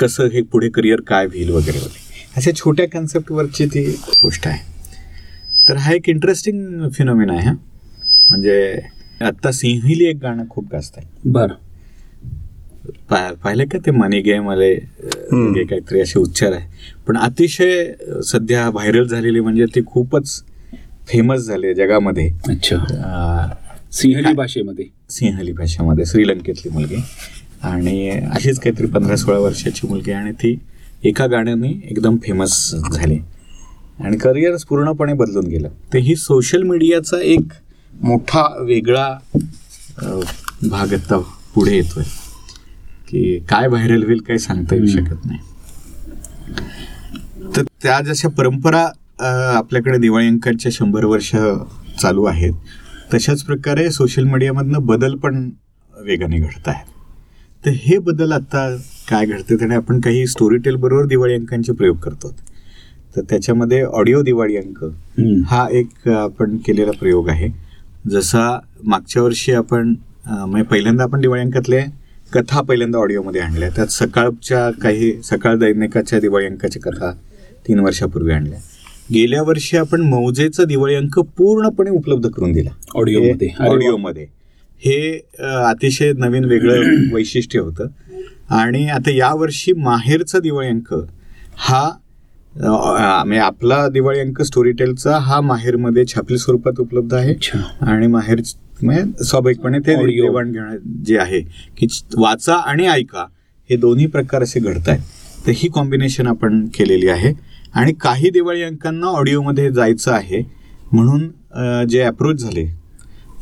कसं 0.00 0.28
हे 0.32 0.42
पुढे 0.42 0.68
करिअर 0.68 1.00
काय 1.00 1.26
होईल 1.26 1.50
वगैरे 1.50 1.78
वगैरे. 1.78 2.03
अशा 2.36 2.50
छोट्या 2.56 2.86
कन्सेप्टवरची 2.92 3.66
ती 3.74 3.84
गोष्ट 4.22 4.46
आहे. 4.46 4.58
तर 5.68 5.76
हा 5.76 5.92
एक 5.92 6.08
इंटरेस्टिंग 6.08 6.88
फिनॉमिना 6.94 7.32
आहे 7.32 7.46
हा. 7.46 7.52
म्हणजे 8.30 8.80
आत्ता 9.24 9.50
सिंहिली 9.52 10.04
एक 10.04 10.16
गाणं 10.22 10.44
खूप 10.50 10.64
गाजत 10.72 10.98
आहे 10.98 11.30
बरं 11.32 11.54
पाहिलं 13.10 13.64
का 13.72 13.78
ते 13.86 13.90
मनी 13.90 14.20
गेम 14.22 14.48
आले 14.50 14.74
काहीतरी 14.74 16.00
असे 16.00 16.18
उच्चार 16.18 16.52
आहे. 16.52 16.66
पण 17.06 17.16
अतिशय 17.16 17.92
सध्या 18.30 18.68
व्हायरल 18.70 19.06
झालेली 19.06 19.40
म्हणजे 19.40 19.64
ती 19.74 19.80
खूपच 19.86 20.42
फेमस 21.08 21.46
झाली 21.46 21.72
जगामध्ये. 21.74 22.28
अच्छा. 22.48 22.76
सिंहली? 23.92 24.32
भाषेमध्ये. 24.34 24.84
सिंहली 25.10 25.52
भाषेमध्ये 25.52 26.04
श्रीलंकेतली 26.06 26.70
मुलगी. 26.72 26.96
आणि 27.62 28.08
अशीच 28.10 28.58
काहीतरी 28.58 28.86
पंधरा 28.86 29.16
सोळा 29.16 29.38
वर्षाची 29.38 29.86
मुलगी 29.88 30.12
आणि 30.12 30.32
ती 30.32 30.54
एका 31.04 31.26
गाण्याने 31.26 31.68
एकदम 31.84 32.16
फेमस 32.16 32.54
झाली. 32.92 33.18
आणि 34.00 34.16
करिअर 34.16 34.56
पूर्णपणे 34.68 35.12
बदलून 35.12 35.46
गेलं. 35.46 35.68
तर 35.92 35.98
ही 35.98 36.16
सोशल 36.16 36.62
मीडियाचा 36.62 37.20
एक 37.22 37.52
मोठा 38.02 38.42
वेगळा 38.60 39.08
भाग 40.62 40.92
आता 40.94 41.18
पुढे 41.54 41.74
येतोय. 41.76 42.04
की 43.08 43.38
काय 43.48 43.66
व्हायरल 43.68 44.02
होईल 44.02 44.18
काही 44.18 44.38
सांगता 44.38 44.74
येऊ. 44.74 44.86
शकत 44.86 45.26
नाही. 45.26 45.38
तर 47.56 47.62
त्या 47.82 48.00
जशा 48.00 48.28
परंपरा 48.28 48.86
आपल्याकडे 49.56 49.98
दिवाळी 49.98 50.26
अंकांच्या 50.28 50.72
शंभर 50.72 51.04
वर्ष 51.04 51.30
चालू 52.00 52.24
आहेत 52.24 52.52
तशाच 53.14 53.42
प्रकारे 53.42 53.90
सोशल 53.90 54.24
मीडियामधनं 54.24 54.86
बदल 54.86 55.14
पण 55.14 55.48
वेगाने 55.94 56.38
घडत 56.38 56.68
आहेत 56.68 56.86
तर 57.64 57.70
हे 57.82 57.98
बदल 57.98 58.32
आता 58.32 58.68
काय 59.08 59.26
घडते 59.26 59.54
आणि 59.64 59.74
आपण 59.74 60.00
काही 60.00 60.26
स्टोरी 60.26 60.56
टेल 60.56 60.76
बरोबर 60.76 61.06
दिवाळी 61.06 61.34
अंकांचे 61.34 61.72
प्रयोग 61.72 61.96
करतो. 61.96 62.34
तर 63.16 63.22
त्याच्यामध्ये 63.30 63.82
ऑडिओ 63.82 64.22
दिवाळी 64.22 64.56
अंक. 64.56 64.84
हा 65.46 65.66
एक 65.72 66.08
आपण 66.08 66.56
केलेला 66.56 66.90
प्रयोग 66.90 67.28
आहे. 67.28 67.48
जसा 68.10 68.58
मागच्या 68.84 69.22
वर्षी 69.22 69.52
आपण 69.52 69.94
म्हणजे 70.26 70.62
पहिल्यांदा 70.62 71.04
आपण 71.04 71.20
दिवाळी 71.20 71.42
अंकातले 71.42 71.80
कथा 72.34 72.60
पहिल्यांदा 72.60 72.98
ऑडिओमध्ये 72.98 73.40
आणल्या. 73.40 73.68
त्यात 73.76 73.86
सकाळच्या 73.86 74.70
काही 74.82 75.12
सकाळ 75.24 75.56
दैनिकाच्या 75.56 76.20
दिवाळी 76.20 76.46
अंकाच्या 76.46 76.82
कथा 76.82 77.10
तीन 77.68 77.78
वर्षापूर्वी 77.80 78.32
आणल्या. 78.32 78.58
गेल्या 79.12 79.42
वर्षी 79.42 79.76
आपण 79.76 80.00
मौजेचा 80.00 80.64
दिवाळी 80.64 80.94
अंक 80.94 81.18
पूर्णपणे 81.36 81.90
उपलब्ध 81.90 82.28
करून 82.28 82.52
दिला. 82.52 82.70
ऑडिओमध्ये. 82.94 83.48
ऑडिओमध्ये 83.68 84.26
हे 84.82 85.12
अतिशय 85.40 86.12
नवीन 86.12 86.44
वेगळं 86.44 86.82
वैशिष्ट्य 87.14 87.58
होतं. 87.58 87.86
आणि 88.50 88.88
आता 88.88 89.10
यावर्षी 89.10 89.72
माहेरचा 89.72 90.38
दिवाळी 90.38 90.68
अंक 90.68 90.92
हा 91.58 91.88
म्हणजे 92.56 93.38
आपला 93.38 93.86
दिवाळी 93.88 94.20
अंक 94.20 94.40
स्टोरी 94.42 94.72
टेलचा 94.78 95.18
हा 95.18 95.40
माहेरमध्ये 95.40 96.04
छापील 96.06 96.36
स्वरूपात 96.36 96.80
उपलब्ध 96.80 97.14
आहे. 97.14 97.34
आणि 97.82 98.06
माहेर 98.06 98.40
म्हणजे 98.82 99.24
स्वाभाविकपणे 99.24 99.78
ते 99.78 99.94
Audio. 99.94 100.20
देवाणघेवाण 100.20 100.78
जे 101.06 101.18
आहे 101.18 101.40
की 101.78 101.86
वाचा 102.16 102.54
आणि 102.56 102.86
ऐका 102.86 103.26
हे 103.70 103.76
दोन्ही 103.76 104.06
प्रकार 104.06 104.42
असे 104.42 104.60
घडत 104.60 104.88
आहेत. 104.88 105.00
तर 105.46 105.52
ही 105.56 105.68
कॉम्बिनेशन 105.74 106.26
आपण 106.26 106.64
केलेली 106.74 107.08
आहे. 107.08 107.32
आणि 107.74 107.92
काही 108.00 108.30
दिवाळी 108.30 108.62
अंकांना 108.62 109.06
ऑडिओमध्ये 109.08 109.70
जायचं 109.72 110.12
आहे 110.12 110.42
म्हणून 110.92 111.86
जे 111.88 112.00
अप्रोच 112.02 112.42
झाले 112.42 112.64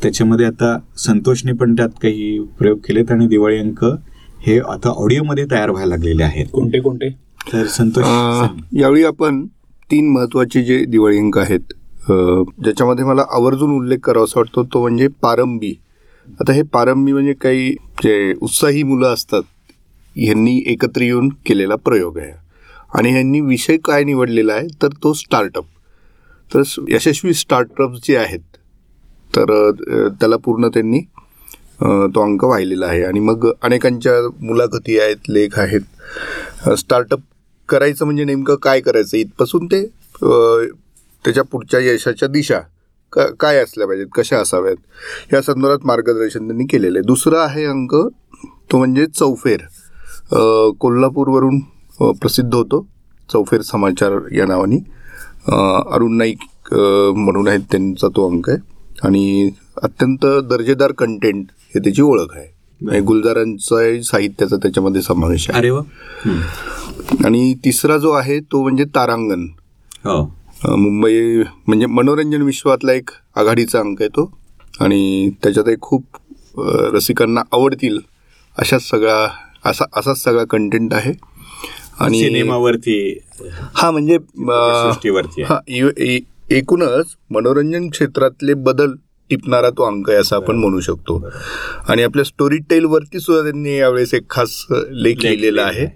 त्याच्यामध्ये 0.01 0.45
आता 0.45 0.77
संतोषने 0.97 1.51
पण 1.53 1.75
त्यात 1.75 1.89
काही 2.01 2.39
प्रयोग 2.59 2.77
केलेत 2.87 3.11
आणि 3.11 3.27
दिवाळी 3.27 3.57
अंक 3.59 3.83
हे 4.45 4.57
आता 4.69 4.89
ऑडिओमध्ये 5.01 5.45
तयार 5.51 5.69
व्हायला 5.69 5.89
लागलेले 5.95 6.23
आहेत. 6.23 6.45
कोणते 6.53 6.79
कोणते? 6.81 7.09
तर 7.51 7.65
संतोष. 7.67 8.03
यावेळी 8.79 9.03
आपण 9.05 9.45
तीन 9.91 10.09
महत्त्वाचे 10.13 10.63
जे 10.63 10.83
दिवाळी 10.89 11.17
अंक 11.19 11.37
आहेत 11.37 11.73
ज्याच्यामध्ये 12.07 13.05
मला 13.05 13.23
आवर्जून 13.35 13.75
उल्लेख 13.75 13.97
करावासा 14.03 14.39
वाटतो 14.39 14.63
तो 14.73 14.81
म्हणजे 14.81 15.07
पारंबी. 15.21 15.73
आता 16.27 16.53
हे 16.53 16.61
पारंबी 16.73 17.13
म्हणजे 17.13 17.33
काही 17.41 17.71
जे 18.03 18.33
उत्साही 18.41 18.83
मुलं 18.83 19.13
असतात 19.13 19.43
ह्यांनी 20.15 20.61
एकत्र 20.71 21.01
येऊन 21.01 21.29
केलेला 21.45 21.75
प्रयोग 21.85 22.17
आहे. 22.17 22.31
आणि 22.97 23.11
ह्यांनी 23.11 23.39
विषय 23.41 23.77
काय 23.85 24.03
निवडलेला 24.03 24.53
आहे 24.53 24.67
तर 24.81 24.87
तो 25.03 25.13
स्टार्टअप 25.13 25.65
तर 26.51 26.61
यशस्वी 26.89 27.33
स्टार्टअप 27.33 27.93
जे 28.07 28.15
आहेत 28.17 28.57
तर 29.35 29.69
त्याला 30.19 30.37
पूर्ण 30.37 30.67
त्यांनी 30.73 30.99
तो 31.81 32.21
अंक 32.23 32.43
वाहिलेला 32.43 32.85
आहे. 32.85 33.03
आणि 33.03 33.19
मग 33.19 33.49
अनेकांच्या 33.63 34.13
मुलाखती 34.41 34.99
आहेत 34.99 35.29
लेख 35.29 35.59
आहेत. 35.59 35.81
स्टार्टअप 36.77 37.19
करायचं 37.69 38.05
म्हणजे 38.05 38.23
नेमकं 38.25 38.55
काय 38.63 38.81
करायचं? 38.81 39.17
इथपासून 39.17 39.65
ते 39.71 39.85
त्याच्या 41.25 41.43
पुढच्या 41.51 41.79
यशाच्या 41.79 42.27
दिशा 42.27 42.59
का 43.13 43.25
काय 43.39 43.57
असल्या 43.57 43.87
पाहिजेत? 43.87 44.07
कशा 44.15 44.37
असाव्यात? 44.41 44.75
या 45.33 45.41
संदर्भात 45.41 45.85
मार्गदर्शन 45.87 46.47
त्यांनी 46.47 46.65
केलेलं 46.71 46.97
आहे. 46.99 47.05
दुसरा 47.07 47.41
आहे 47.43 47.65
अंक 47.65 47.95
तो 48.71 48.77
म्हणजे 48.77 49.05
चौफेर. 49.15 49.61
कोल्हापूरवरून 50.79 51.59
प्रसिद्ध 51.99 52.53
होतो. 52.53 52.85
चौफेर 53.29 53.61
समाचार 53.61 54.17
या 54.35 54.45
नावाने. 54.45 54.77
अरुण 55.95 56.17
नाईक 56.17 56.73
म्हणून 56.73 57.47
आहेत 57.47 57.61
त्यांचा 57.71 58.07
तो 58.15 58.29
अंक 58.29 58.49
आहे. 58.49 58.57
आणि 59.03 59.49
अत्यंत 59.83 60.25
दर्जेदार 60.25 60.91
कंटेंट 60.91 61.45
हे 61.75 61.79
त्याची 61.79 62.01
ओळख 62.01 62.35
आहे. 62.35 62.53
आणि 62.91 62.99
गुलजारांचा 62.99 64.01
साहित्याचा 64.03 64.55
त्याच्यामध्ये 64.55 65.01
समावेश 65.01 65.49
आहे. 65.49 65.59
अरे 65.59 65.69
वा. 65.69 65.81
आणि 67.25 67.53
तिसरा 67.65 67.97
जो 67.97 68.11
आहे 68.11 68.39
तो 68.39 68.63
म्हणजे 68.63 68.83
तारांगण. 68.83 69.47
हो. 70.05 70.23
मुंबई 70.77 71.37
म्हणजे 71.67 71.85
मनोरंजन 71.85 72.41
विश्वातला 72.41 72.93
एक 72.93 73.09
आघाडीचा 73.35 73.79
अंक 73.79 74.01
आहे 74.01 74.09
तो. 74.09 74.37
आणि 74.81 75.29
त्याच्यात 75.43 75.69
एक 75.69 75.81
खूप 75.81 76.03
रसिकांना 76.93 77.41
आवडतील 77.51 77.99
अशाच 78.57 78.89
सगळा 78.89 79.27
असा 79.65 79.85
असाच 79.95 80.23
सगळा 80.23 80.43
कंटेंट 80.43 80.93
आहे. 80.93 81.13
आणि 81.99 82.19
सिनेमावरती 82.19 83.19
हा 83.73 83.91
म्हणजे 83.91 84.17
एकूणच 86.53 87.05
मनोरंजन 87.29 87.89
क्षेत्रातले 87.89 88.53
बदल 88.53 88.91
टिपणारा 89.29 89.69
तो 89.69 89.83
अंक 89.83 90.09
आहे 90.09 90.19
असं 90.19 90.35
आपण 90.35 90.55
म्हणू 90.55 90.79
शकतो. 90.79 91.29
आणि 91.89 92.03
आपल्या 92.03 92.25
स्टोरी 92.25 92.57
टेलवरती 92.57 93.19
सुद्धा 93.19 93.43
त्यांनी 93.43 93.77
यावेळेस 93.77 94.13
एक 94.13 94.23
खास 94.29 94.65
लेख 94.91 95.15
लिहिलेला 95.23 95.61
आहे. 95.61 95.87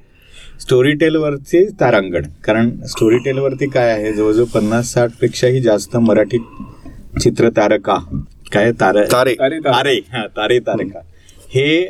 स्टोरी 0.59 0.91
टेलवरती 0.91 1.65
तारांगण. 1.65 2.21
कारण 2.43 2.69
स्टोरी 2.69 3.17
टेलवरती 3.17 3.69
काय 3.69 3.89
आहे? 3.89 4.13
जवळजवळ 4.13 4.45
पन्नास 4.45 4.93
साठ 4.93 5.09
पेक्षाही 5.21 5.61
जास्त 5.61 5.97
मराठी 5.97 6.37
चित्र 7.21 7.49
तारका 7.49 7.95
काय 8.53 8.71
तार 8.71 9.03
तारे. 9.03 9.35
तारे. 9.59 9.95
हा 9.95 10.27
तारे 10.27 10.59
तारका. 10.59 10.99
हे 11.49 11.85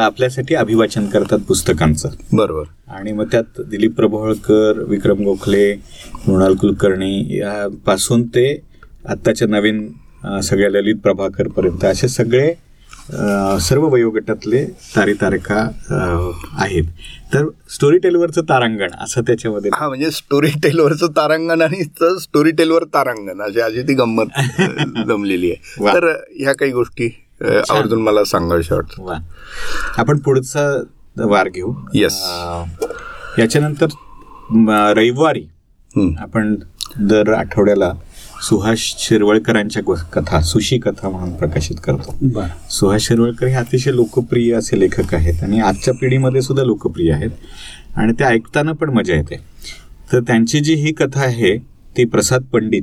आपल्यासाठी 0.00 0.54
अभिवाचन 0.54 1.06
करतात 1.06 1.38
पुस्तकांचं. 1.38 2.08
बरोबर. 2.32 2.64
आणि 2.88 3.12
मग 3.12 3.26
त्यात 3.32 3.60
दिलीप 3.60 3.94
प्रभावळकर 3.96 4.78
विक्रम 4.88 5.22
गोखले 5.24 5.72
मृणाल 6.26 6.54
कुलकर्णी 6.54 7.38
यापासून 7.38 8.26
ते 8.26 8.46
आत्ताच्या 9.08 9.48
नवीन 9.48 9.88
सगळ्या 10.42 10.70
ललित 10.70 10.96
प्रभाकर 10.96 11.48
पर्यंत 11.48 11.84
असे 11.84 12.08
सगळे 12.08 12.52
सर्व 13.60 13.86
वयोगटातले 13.88 14.64
तारे 14.96 15.12
तारका 15.20 15.56
आहेत. 16.52 16.84
तर 17.34 17.46
स्टोरी 17.74 17.98
टेलवरचं 17.98 18.42
तारांगण 18.48 18.90
असं 19.00 19.22
त्याच्यामध्ये. 19.22 19.70
हा 19.74 19.88
म्हणजे 19.88 20.10
स्टोरी 20.10 20.50
टेलवरचं 20.62 21.10
तारांगण 21.16 21.62
आणि 21.62 21.82
स्टोरी 22.20 22.50
टेलवर 22.50 22.84
तारांगण 22.84 23.40
अशी 23.42 23.60
अशी 23.60 23.82
ती 23.82 23.94
गंमत 23.94 24.38
जमलेली 25.08 25.50
आहे. 25.50 25.92
तर 25.94 26.06
ह्या 26.36 26.52
काही 26.52 26.72
गोष्टी 26.72 27.08
आवर्जून 27.70 28.02
मला 28.02 28.24
सांगाव्याशा 28.24 28.74
वाटतं. 28.74 29.14
आपण 29.96 30.18
पुढचा 30.18 30.82
वार 31.24 31.48
घेऊ. 31.48 31.72
Yes. 31.96 32.12
अ, 32.12 32.64
याच्यानंतर 33.38 33.86
रविवारी. 34.96 35.48
आपण 36.18 36.56
दर 37.00 37.32
आठवड्याला 37.32 37.92
सुहास 38.42 38.78
शिरवळकरांच्या 38.78 39.94
कथा 39.94 40.40
सुशी 40.40 40.78
कथा 40.78 41.08
म्हणून 41.08 41.32
प्रकाशित 41.32 41.76
करतो. 41.84 42.14
बरं. 42.22 42.70
सुहास 42.70 43.00
शिरवळकर 43.00 43.46
हे 43.46 43.54
अतिशय 43.54 43.90
लोकप्रिय 43.90 44.54
असे 44.54 44.80
लेखक 44.80 45.14
आहेत 45.14 45.42
आणि 45.42 45.60
आजच्या 45.60 45.94
पिढीमध्ये 45.94 46.42
सुद्धा 46.42 46.64
लोकप्रिय 46.64 47.12
आहेत 47.12 47.30
आणि 47.96 48.12
ते 48.12 48.24
ऐकताना 48.24 48.72
पण 48.72 48.90
मजा 48.90 49.14
येते. 49.14 49.36
तर 50.12 50.20
त्यांची 50.20 50.60
जी 50.60 50.74
ही 50.74 50.92
कथा 50.92 51.20
आहे 51.20 51.58
ती 51.96 52.04
प्रसाद 52.04 52.42
पंडित 52.52 52.82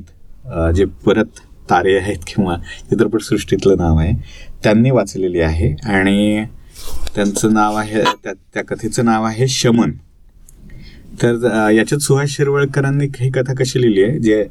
जे 0.75 0.85
परत 0.85 1.25
तारे 1.69 1.97
आहेत 1.97 2.17
किंवा 2.27 2.55
चित्रपटसृष्टीतलं 2.89 3.77
नाव 3.77 3.97
आहे 3.99 4.13
त्यांनी 4.63 4.91
वाचलेली 4.91 5.39
आहे. 5.39 5.73
आणि 5.85 6.45
त्यांचं 7.15 7.53
नाव 7.53 7.75
आहे 7.75 8.03
त्या 8.23 8.33
त्या 8.53 8.63
कथेचं 8.65 9.05
नाव 9.05 9.23
आहे 9.23 9.47
शमन. 9.47 9.91
तर 11.21 11.69
याच्यात 11.75 12.01
सुहास 12.01 12.29
शिरवळकरांनी 12.29 13.05
ही 13.17 13.29
कथा 13.31 13.53
कशी 13.53 13.81
लिहिली 13.81 14.03
आहे 14.03 14.19
जे 14.19 14.41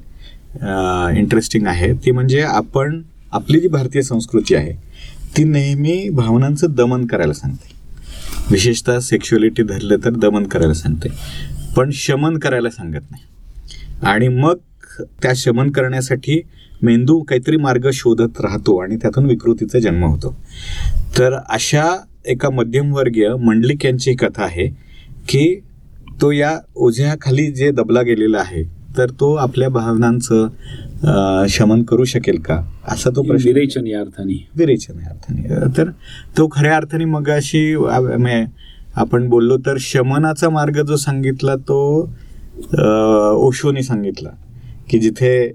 इंटरेस्टिंग 1.18 1.66
आहे 1.66 1.92
ती 2.04 2.10
म्हणजे 2.10 2.40
आपण 2.42 3.00
आपली 3.32 3.60
जी 3.60 3.68
भारतीय 3.68 4.02
संस्कृती 4.02 4.54
आहे 4.54 4.72
ती 5.36 5.44
नेहमी 5.44 6.08
भावनांचं 6.08 6.66
दमन 6.70 7.06
करायला 7.06 7.32
सांगते. 7.32 7.76
विशेषतः 8.50 8.98
सेक्शुअलिटी 9.00 9.62
धरलं 9.62 9.96
तर 10.04 10.10
दमन 10.12 10.46
करायला 10.46 10.74
सांगते. 10.74 11.08
पण 11.76 11.90
शमन 11.94 12.38
करायला 12.38 12.70
सांगत 12.70 13.10
नाही. 13.10 13.22
आणि 14.02 14.28
मग 14.28 14.56
त्या 15.22 15.32
शमन 15.36 15.70
करण्यासाठी 15.70 16.40
मेंदू 16.82 17.18
काहीतरी 17.20 17.56
मार्ग 17.56 17.88
शोधत 17.92 18.40
राहतो 18.40 18.76
आणि 18.82 18.96
त्यातून 18.96 19.26
विकृतीचा 19.26 19.78
जन्म 19.78 20.04
होतो. 20.04 20.34
तर 21.18 21.38
अशा 21.50 21.84
एका 22.26 22.50
मध्यमवर्गीय 22.50 23.34
मंडलिक 23.36 23.84
यांची 23.86 24.14
कथा 24.14 24.44
आहे 24.44 24.66
की 25.28 25.60
तो 26.20 26.30
या 26.32 26.58
ओझ्याखाली 26.76 27.46
जे 27.52 27.70
दबला 27.70 28.02
गेलेला 28.02 28.38
आहे 28.38 28.62
तर 28.96 29.10
तो 29.10 29.34
आपल्या 29.34 29.68
भावनांचं 29.68 31.46
शमन 31.48 31.82
करू 31.82 32.04
शकेल 32.04 32.38
का? 32.40 32.60
असा 32.88 33.10
तो 33.16 33.22
प्रश्न 33.22 33.48
विरेचन 33.48 33.86
या 33.86 34.00
अर्थाने. 34.00 34.46
विरेचन 34.56 35.00
या 35.00 35.10
अर्थाने. 35.10 35.76
तर 35.76 35.90
तो 36.38 36.48
खऱ्या 36.52 36.76
अर्थाने 36.76 37.04
मग 37.04 37.28
अशी 37.30 37.74
आपण 38.96 39.28
बोललो 39.28 39.56
तर 39.66 39.76
शमनाचा 39.80 40.48
मार्ग 40.50 40.82
जो 40.86 40.96
सांगितला 40.96 41.54
तो 41.68 41.78
ओशोने 43.36 43.82
सांगितला. 43.82 44.30
की 44.90 44.98
जिथे 44.98 45.48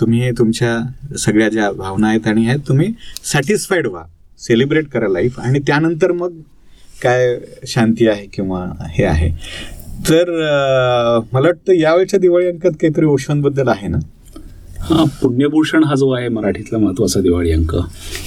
तुम्ही 0.00 0.30
तुमच्या 0.30 0.78
सगळ्या 1.18 1.48
ज्या 1.48 1.70
भावना 1.72 2.08
आहेत 2.08 2.26
आणि 2.26 2.46
आहेत 2.48 2.58
तुम्ही 2.68 2.92
सॅटिस्फाईड 3.32 3.86
व्हा 3.86 4.02
सेलिब्रेट 4.38 4.88
करा 4.88 5.08
लाईफ 5.08 5.38
आणि 5.40 5.58
त्यानंतर 5.58 6.12
मग 6.12 6.38
काय 7.02 7.36
शांती 7.66 8.06
आहे 8.08 8.26
किंवा 8.26 8.64
हे 8.90 9.04
आहे. 9.04 9.30
तर 10.08 10.30
मला 11.32 11.46
वाटतं 11.46 11.72
यावेळच्या 11.72 12.20
दिवाळी 12.20 12.46
अंकात 12.46 12.70
काहीतरी 12.70 13.04
ओशोंबद्दल 13.04 13.68
आहे 13.68 13.88
ना? 13.88 13.98
हा 14.80 15.04
पुण्यभूषण 15.22 15.84
हा 15.84 15.94
जो 15.94 16.10
आहे 16.10 16.28
मराठीतला 16.28 16.78
महत्त्वाचा 16.78 17.20
दिवाळी 17.20 17.52
अंक. 17.52 17.74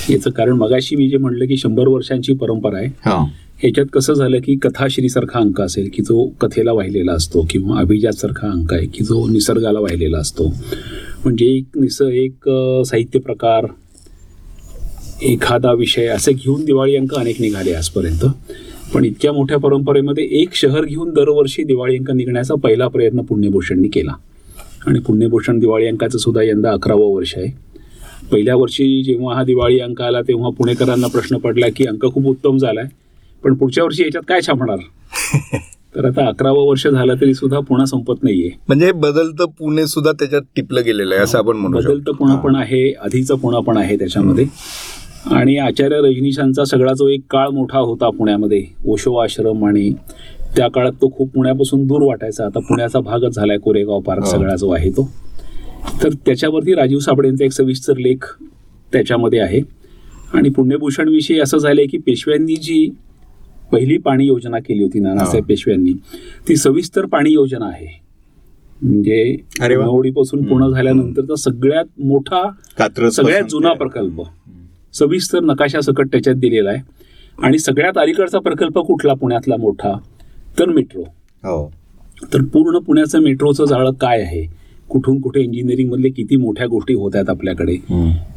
याचं 0.10 0.30
कारण 0.30 0.54
मगाशी 0.54 0.96
मी 0.96 1.10
जे 1.10 1.18
म्हणलं 1.18 1.46
की 1.46 1.58
शंभर 1.58 1.88
वर्षांची 1.88 2.34
परंपरा 2.34 2.78
आहे. 2.78 2.88
हा. 3.06 3.24
ह्याच्यात 3.62 3.86
कसं 3.94 4.14
झालं 4.14 4.40
की 4.40 4.56
कथाश्रीसारखा 4.56 5.40
अंक 5.40 5.62
असेल 5.62 5.90
की 5.94 6.02
जो 6.02 6.26
कथेला 6.42 6.72
वाहिलेला 6.72 7.12
असतो 7.12 7.46
किंवा 7.50 7.80
अभिजातसारखा 7.80 8.48
अंक 8.48 8.74
आहे 8.74 8.86
की 8.86 9.04
जो 9.04 9.26
निसर्गाला 9.28 9.80
वाहिलेला 9.80 10.18
असतो. 10.18 10.48
म्हणजे 11.24 11.46
एक 11.46 11.78
निस 11.78 12.02
एक 12.02 12.50
साहित्य 12.86 13.20
प्रकार 13.20 13.66
एखादा 15.24 15.74
विषय 15.74 16.06
असे 16.08 16.34
घेऊन 16.34 16.64
दिवाळी 16.66 16.96
अंक 16.96 17.14
अनेक 17.14 17.42
निघाले 17.42 17.74
आजपर्यंत. 17.74 18.26
पण 18.94 19.06
इतक्या 19.06 19.34
मोठ्या 19.34 19.58
परंपरेमध्ये 19.58 20.24
एक 20.42 20.54
शहर 20.54 20.86
घेऊन 20.86 21.10
दरवर्षी 21.10 21.64
दिवाळी 21.64 21.98
अंक 21.98 22.12
निघण्याचा 22.12 22.56
पहिला 22.56 22.88
प्रयत्न 22.88 23.22
पुण्यभूषणनी 23.22 23.88
केला. 23.88 24.14
आणि 24.88 25.00
पुण्यभूषण 25.00 25.60
दिवाळी 25.60 25.88
अंकाचं 25.88 26.18
सुद्धा 26.18 26.44
यंदा 26.44 26.72
अकरावं 26.72 27.14
वर्ष 27.14 27.34
आहे. 27.38 27.52
पहिल्या 28.32 28.56
वर्षी 28.56 29.04
जेव्हा 29.04 29.36
हा 29.36 29.44
दिवाळी 29.44 29.80
अंक 29.80 30.02
आला 30.02 30.22
तेव्हा 30.22 30.50
पुणेकरांना 30.50 31.08
प्रश्न 31.08 31.38
पडला 31.38 31.68
की 31.76 31.86
अंक 31.86 32.06
खूप 32.06 32.28
उत्तम 32.28 32.58
झाला 32.58 32.82
आहे 32.82 33.09
पण 33.44 33.54
पुढच्या 33.54 33.84
वर्षी 33.84 34.04
याच्यात 34.04 34.24
काय 34.28 34.42
छापणार? 34.42 34.78
तर 35.96 36.06
आता 36.06 36.28
अकरावं 36.28 36.68
वर्ष 36.68 36.88
झालं 36.88 37.16
तरी 37.22 37.34
सुद्धा 37.34 37.60
पुन्हा 37.60 37.86
संपत 37.86 38.24
नाहीये. 38.24 38.50
म्हणजे 38.68 38.92
बदलतं 38.92 39.46
पुणे 39.60 39.88
सुद्धा 39.88 40.12
त्याच्यात 40.12 40.42
टिपलं 40.56 40.82
गेलेलं 40.86 41.16
आहे 41.16 41.24
असं 41.24 41.38
आपण 41.38 41.58
म्हणू 41.58 41.82
शकतो. 41.82 41.94
बदलतं 41.94 42.12
पुणा 42.12 42.36
पण 42.36 42.56
आहे 42.56 42.94
आधीचं 42.94 43.36
पुणा 43.36 43.60
पण 43.60 43.78
आहे 43.78 43.96
त्याच्यामध्ये. 43.96 44.46
आणि 45.26 45.58
आचार्य 45.58 45.98
रजनीशांचा 45.98 46.64
सगळा 46.64 46.94
जो 46.94 47.08
एक 47.08 47.22
काळ 47.30 47.50
मोठा 47.50 47.80
होता 47.80 48.10
पुण्यामध्ये 48.10 48.66
ओशो 48.86 49.16
आश्रम 49.16 49.66
आणि 49.66 49.92
त्या 50.58 50.68
काळात 50.68 50.92
तो 50.92 51.10
खूप 51.18 51.30
पुण्यापासून 51.30 51.88
दूर 51.88 52.02
वाटायचा. 52.02 52.46
आता 52.46 52.60
पुण्याचा 52.60 53.00
भागच 53.00 53.36
झालाय 53.36 53.58
कोरेगाव 53.58 54.00
पार्क. 54.00 54.24
सगळा 54.24 54.56
जो 54.56 54.72
आहे 54.72 54.90
तो. 54.90 55.10
तर 56.04 56.10
त्याच्यावरती 56.26 56.74
राजीव 56.74 57.00
साबळेंचा 57.00 57.46
एक 57.46 57.52
सविस्तर 57.52 57.98
लेख 57.98 58.34
त्याच्यामध्ये 58.92 59.40
आहे. 59.40 59.62
आणि 60.34 60.50
पुण्यभूषण 60.50 61.10
विषयी 61.10 61.40
असं 61.40 61.58
झालंय 61.58 61.86
की 61.86 61.98
पेशव्यांनी 61.98 62.56
जी 62.56 62.90
पहिली 63.72 63.98
पाणी 63.98 64.26
योजना 64.26 64.60
केली 64.60 64.84
होती 64.84 65.00
नानासाहेब. 65.00 65.46
पेशव्यांनी 65.46 65.94
ती 66.50 66.56
सविस्तर 66.56 67.06
पाणी 67.06 67.32
योजना 67.32 67.66
आहे. 67.66 68.02
म्हणजे. 68.82 69.38
नवडीपासून 69.86 70.44
पूर्ण 70.44 70.68
झाल्यानंतरचा 70.68 71.36
सगळ्यात 71.36 72.02
मोठा 72.04 72.52
सगळ्यात 73.10 73.44
जुना 73.50 73.74
प्रकल्प. 73.74 74.22
सविस्तर 74.94 75.40
नकाशा 75.40 75.82
सकट 75.82 76.08
त्याच्यात 76.08 76.36
दिलेला 76.36 76.70
आहे. 76.70 76.82
आणि 77.42 77.60
सगळ्यात 77.60 77.98
अलीकडचा 77.98 78.40
प्रकल्प 78.40 78.80
कुठला? 78.80 79.14
पुण्यातला 79.14 79.56
मोठा 79.58 79.98
तर 80.60 80.70
मेट्रो. 80.70 81.02
हो. 81.44 81.74
तर 82.34 82.42
पूर्ण 82.42 82.78
पुण्याचं 82.78 83.20
मेट्रोचं 83.20 83.66
जाळं 83.66 83.92
काय 83.92 84.22
आहे? 84.22 84.59
कुठून 84.90 85.20
कुठे 85.22 85.42
इंजिनिअरिंग 85.42 85.90
मधले 85.92 86.10
किती 86.10 86.36
मोठ्या 86.38 86.66
गोष्टी 86.68 86.94
होत 86.94 87.16
आहेत 87.16 87.30
आपल्याकडे? 87.30 87.76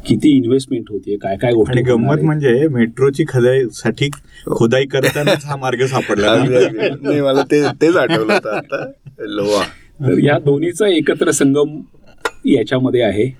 किती 0.07 0.29
इन्व्हेस्टमेंट 0.37 0.89
होतीये? 0.89 1.17
काय 1.17 1.35
काय 1.41 1.53
गोष्टी 1.53 1.81
गंमत. 1.81 2.21
म्हणजे 2.23 2.67
मेट्रोची 2.71 3.23
खदाईसाठी 3.27 4.09
खोदाई 4.47 4.85
करतानाच 4.85 5.45
हा 5.45 5.55
मार्ग 5.55 5.85
सापडला. 5.85 6.35
नाही 6.43 7.21
मला 7.21 7.43
ते 7.51 7.61
तेच 7.81 7.95
आठवलं 7.95 8.33
होतं 8.33 8.49
आता. 8.49 8.83
लोवा 9.19 9.61
तर 9.99 10.19
या 10.23 10.37
दोन्हीचा 10.45 10.87
एकत्र 10.87 11.31
संगम 11.31 11.79
याच्यामध्ये 12.45 13.01
आहे. 13.01 13.31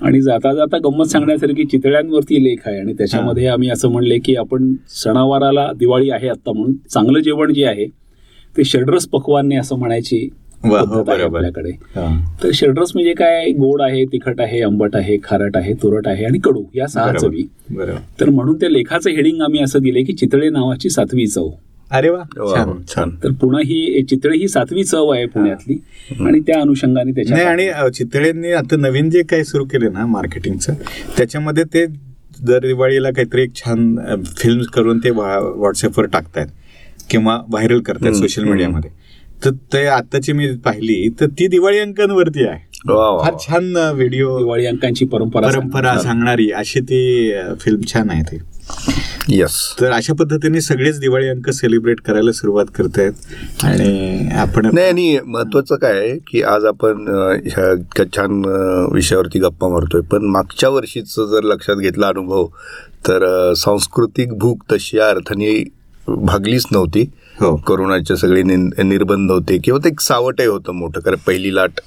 आणि 0.00 0.20
जाता 0.22 0.52
जाता 0.54 0.78
गंमत 0.84 1.06
सांगण्यासारखी 1.06 1.64
चितळ्यांवरती 1.64 2.42
लेख 2.44 2.66
आहे. 2.66 2.78
आणि 2.80 2.92
त्याच्यामध्ये 2.92 3.46
आम्ही 3.48 3.68
असं 3.70 3.90
म्हणले 3.90 4.18
की 4.24 4.34
आपण 4.36 4.74
सणावाराला 4.94 5.70
दिवाळी 5.78 6.10
आहे 6.10 6.28
आत्ता 6.28 6.52
म्हणून. 6.52 6.74
चांगलं 6.90 7.20
जेवण 7.20 7.52
जे 7.54 7.64
आहे 7.64 7.86
ते 8.54 8.64
षड्रस 8.64 9.06
पक्वान्ने 9.08 9.56
असं 9.56 9.78
म्हणायची. 9.78 10.28
हो. 10.68 11.00
आपल्याकडे. 11.00 11.70
तर 12.42 12.50
शेड्रस 12.54 12.90
म्हणजे 12.94 13.12
काय? 13.12 13.50
गोड 13.52 13.82
आहे 13.82 14.04
तिखट 14.04 14.40
आहे 14.40 14.60
आंबट 14.62 14.96
आहे 14.96 15.16
खारट 15.24 15.56
आहे 15.56 15.72
तुरट 15.82 16.08
आहे 16.08 16.24
आणि 16.24 16.38
कडू 16.38 16.62
या 16.74 16.86
सहा 16.86 17.06
बरोबर. 17.06 17.26
चवी. 17.28 17.42
बरोबर. 17.70 17.98
तर 18.20 18.30
म्हणून 18.30 18.56
त्या 18.56 18.68
लेखाचं 18.68 19.10
हेडिंग 19.10 19.40
आम्ही 19.42 19.62
असं 19.62 19.82
दिले 19.82 20.02
की 20.02 20.12
चितळे 20.12 20.48
नावाची 20.50 20.90
सातवी 20.90 21.26
चव. 21.26 21.48
अरे 21.90 22.08
वा. 22.10 22.22
छान. 22.36 22.70
छान. 22.88 23.10
तर 23.22 23.32
पुन्हा 23.40 23.60
ही 23.64 24.02
चितळे 24.10 24.36
ही 24.38 24.48
सातवी 24.48 24.84
चव 24.84 25.08
आहे 25.08 25.26
पुण्यातली 25.26 25.76
आणि 26.20 26.40
त्या 26.40 26.60
अनुषंगाने 26.60 27.10
नाही 27.10 27.26
त्याच्या 27.28 27.48
आणि 27.48 27.68
चितळेंनी 27.94 28.52
आता 28.52 28.76
नवीन 28.76 29.10
जे 29.10 29.22
काही 29.22 29.44
सुरू 29.44 29.64
केले 29.64 29.88
ना 29.88 30.06
मार्केटिंगचं 30.06 30.74
त्याच्यामध्ये 31.16 31.64
ते 31.64 31.84
दर 32.42 32.58
दिवाळीला 32.58 33.10
काहीतरी 33.10 33.42
एक 33.42 33.54
छान 33.56 33.94
फिल्म 34.36 34.62
करून 34.72 34.98
ते 34.98 35.10
व्हॉट्सअपवर 35.10 36.06
टाकतायत 36.06 36.46
किंवा 37.10 37.36
व्हायरल 37.48 37.80
करतायत 37.80 38.12
हम्म, 38.12 38.20
सोशल. 38.20 38.44
मीडियामध्ये 38.44 38.90
तर 39.44 39.50
ते 39.72 39.86
आत्ताची 39.86 40.32
मी 40.32 40.46
पाहिली 40.64 41.08
तर 41.20 41.26
ती 41.38 41.46
दिवाळी 41.46 41.78
अंकांवरती 41.78 42.46
आहे. 42.46 42.64
फार. 42.88 43.34
छान 43.40 43.76
व्हिडिओ 43.76 44.36
दिवाळी 44.38 44.66
अंकांची 44.66 45.04
परंपरा 45.04 45.48
परंपरा 45.48 45.98
सांगणारी. 46.00 46.50
अशी 46.50 46.80
ती 46.80 47.32
फिल्म 47.60 47.80
छान 47.92 48.10
आहे 48.10 48.22
ती. 48.22 48.38
येस 49.28 49.54
तर 49.80 49.90
अशा 49.92 50.14
पद्धतीने 50.14 50.60
सगळेच 50.60 50.98
दिवाळी 51.00 51.28
अंक 51.28 51.50
सेलिब्रेट 51.50 52.00
करायला 52.00 52.32
सुरुवात 52.32 52.66
करतायत. 52.74 53.12
आणि 53.64 54.28
आपण 54.32 54.66
नाही 54.74 54.86
आणि 54.88 55.18
महत्वाचं 55.26 55.76
काय 55.76 55.98
आहे 55.98 56.16
की 56.28 56.42
आज 56.42 56.64
आपण 56.64 57.06
ह्या 57.46 57.72
इतक्या 57.72 58.06
छान 58.16 58.42
विषयावरती 58.92 59.38
गप्पा 59.38 59.68
मारतोय. 59.68 60.00
पण 60.00 60.24
मागच्या 60.30 60.68
वर्षीचं 60.68 61.26
जर 61.26 61.44
लक्षात 61.44 61.76
घेतला 61.76 62.08
अनुभव 62.08 62.46
तर 63.08 63.52
सांस्कृतिक 63.56 64.38
भूक 64.38 64.62
तशी 64.72 64.96
या 64.98 65.08
अर्थाने 65.08 65.62
भागलीच 66.08 66.64
नव्हती. 66.72 67.04
हो 67.40 67.54
कोरोनाचे 67.56 68.16
सगळे 68.16 68.42
निर- 68.42 68.82
निर्बंध 68.84 69.30
होते 69.30 69.58
किंवा 69.58 69.78
ते 69.84 69.88
एक 69.88 70.00
सावटही 70.00 70.46
होतं 70.46 70.72
मोठं 70.72 71.00
कारण 71.00 71.16
पहिली 71.26 71.54
लाट 71.54 71.80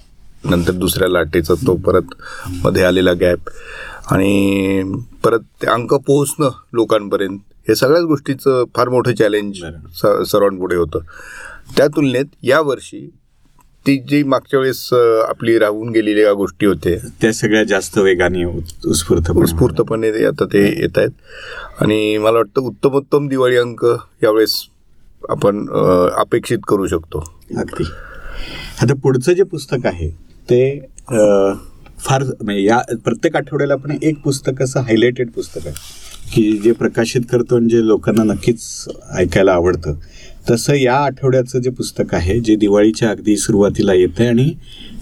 नंतर 0.46 0.72
दुसऱ्या 0.72 1.08
लाटेचा 1.10 1.54
तो 1.68 1.76
परत 1.76 2.14
मध्ये 2.64 2.84
आलेला 2.84 3.14
गॅप. 3.14 3.50
आणि 4.12 4.84
परत 5.24 5.40
ते 5.62 5.68
अंक 5.68 5.94
पोहोचणं 5.94 6.50
लोकांपर्यंत 6.74 7.40
हे 7.68 7.76
सगळ्याच 7.76 8.04
गोष्टीचं 8.04 8.64
फार 8.76 8.90
मोठं 8.90 9.14
चॅलेंज 9.16 9.60
सर्वांपुढे 10.28 10.76
होतं. 10.76 11.00
त्या 11.78 11.88
तुलनेत 11.88 12.26
यावर्षी 12.44 13.10
ती 13.86 13.98
जी 14.10 14.24
मागच्या 14.24 14.60
वेळेस 14.60 14.90
आपली 15.30 15.58
राहून 15.60 15.90
गेलेल्या 15.90 16.34
गोष्टी 16.34 16.66
होते 16.66 16.96
त्या 17.22 17.32
सगळ्या 17.34 17.64
जास्त 17.64 17.98
वेगाने 17.98 18.44
उत्- 18.46 18.88
उत्स्फूर्त 18.88 19.30
उत्स्फूर्तपणे 19.32 20.10
आता 20.26 20.46
ते 20.46 20.66
येत 20.82 20.98
आहेत 20.98 21.82
आणि 21.82 22.18
मला 22.18 22.38
वाटतं 22.38 22.62
उत्तमोत्तम 22.62 23.28
दिवाळी 23.28 23.58
अंक 23.58 23.86
यावेळेस 24.24 24.56
आपण 25.30 25.68
अपेक्षित 26.18 26.58
करू 26.68 26.88
शकतो. 26.88 27.20
अगदी. 27.58 27.84
आता 28.82 28.94
पुढचं 28.94 29.34
जे 29.34 29.44
पुस्तक 29.44 29.86
आहे 29.86 30.10
ते 30.50 30.80
फार 32.00 32.24
म्हणजे 32.24 32.64
या 32.64 32.80
प्रत्येक 33.04 33.36
आठवड्याला 33.36 33.74
आपण 33.74 33.98
एक 34.04 34.22
पुस्तक 34.24 34.62
असं 34.62 34.80
हायलाइटेड 34.80 35.30
पुस्तक 35.32 35.68
आहे. 35.68 35.76
की 36.34 36.52
जे 36.64 36.72
प्रकाशित 36.72 37.22
करतो 37.32 37.56
आणि 37.56 37.70
जे 37.70 37.86
लोकांना 37.88 38.24
नक्कीच 38.24 38.62
ऐकायला 39.16 39.54
आवडतं. 39.54 39.94
तसं 40.50 40.74
या 40.74 40.96
आठवड्याचं 40.96 41.60
जे 41.60 41.70
पुस्तक 41.70 42.14
आहे 42.16 42.40
जे 42.40 42.56
दिवाळीच्या 42.56 43.10
अगदी 43.10 43.36
सुरुवातीला 43.38 43.94
येतं 43.94 44.28
आणि 44.28 44.54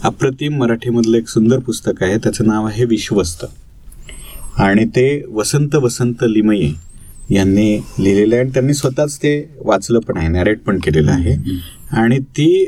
अप्रतिम 0.03 0.57
मराठीमधलं 0.57 1.17
एक 1.17 1.27
सुंदर 1.27 1.59
पुस्तक 1.59 2.03
आहे 2.03 2.17
त्याचं 2.17 2.47
नाव 2.47 2.65
आहे 2.67 2.86
विश्वस्त. 2.86 3.45
आणि 4.57 4.86
ते 4.86 5.24
वसंत 5.31 5.75
वसंत 5.75 6.24
लिमये. 6.24 6.71
यांनी 7.29 7.75
लिहिलेलं 8.00 8.36
आहे 8.36 8.43
आणि 8.43 8.51
त्यांनी 8.53 8.74
स्वतःच 8.74 9.17
ते 9.17 9.31
वाचलं 9.60 10.00
पण 10.00 10.17
आहे 10.17 10.27
नॅरेट 10.27 10.60
पण 10.63 10.79
केलेलं 10.84 11.12
आहे. 11.12 11.36
आणि 11.91 12.19
ती 12.38 12.65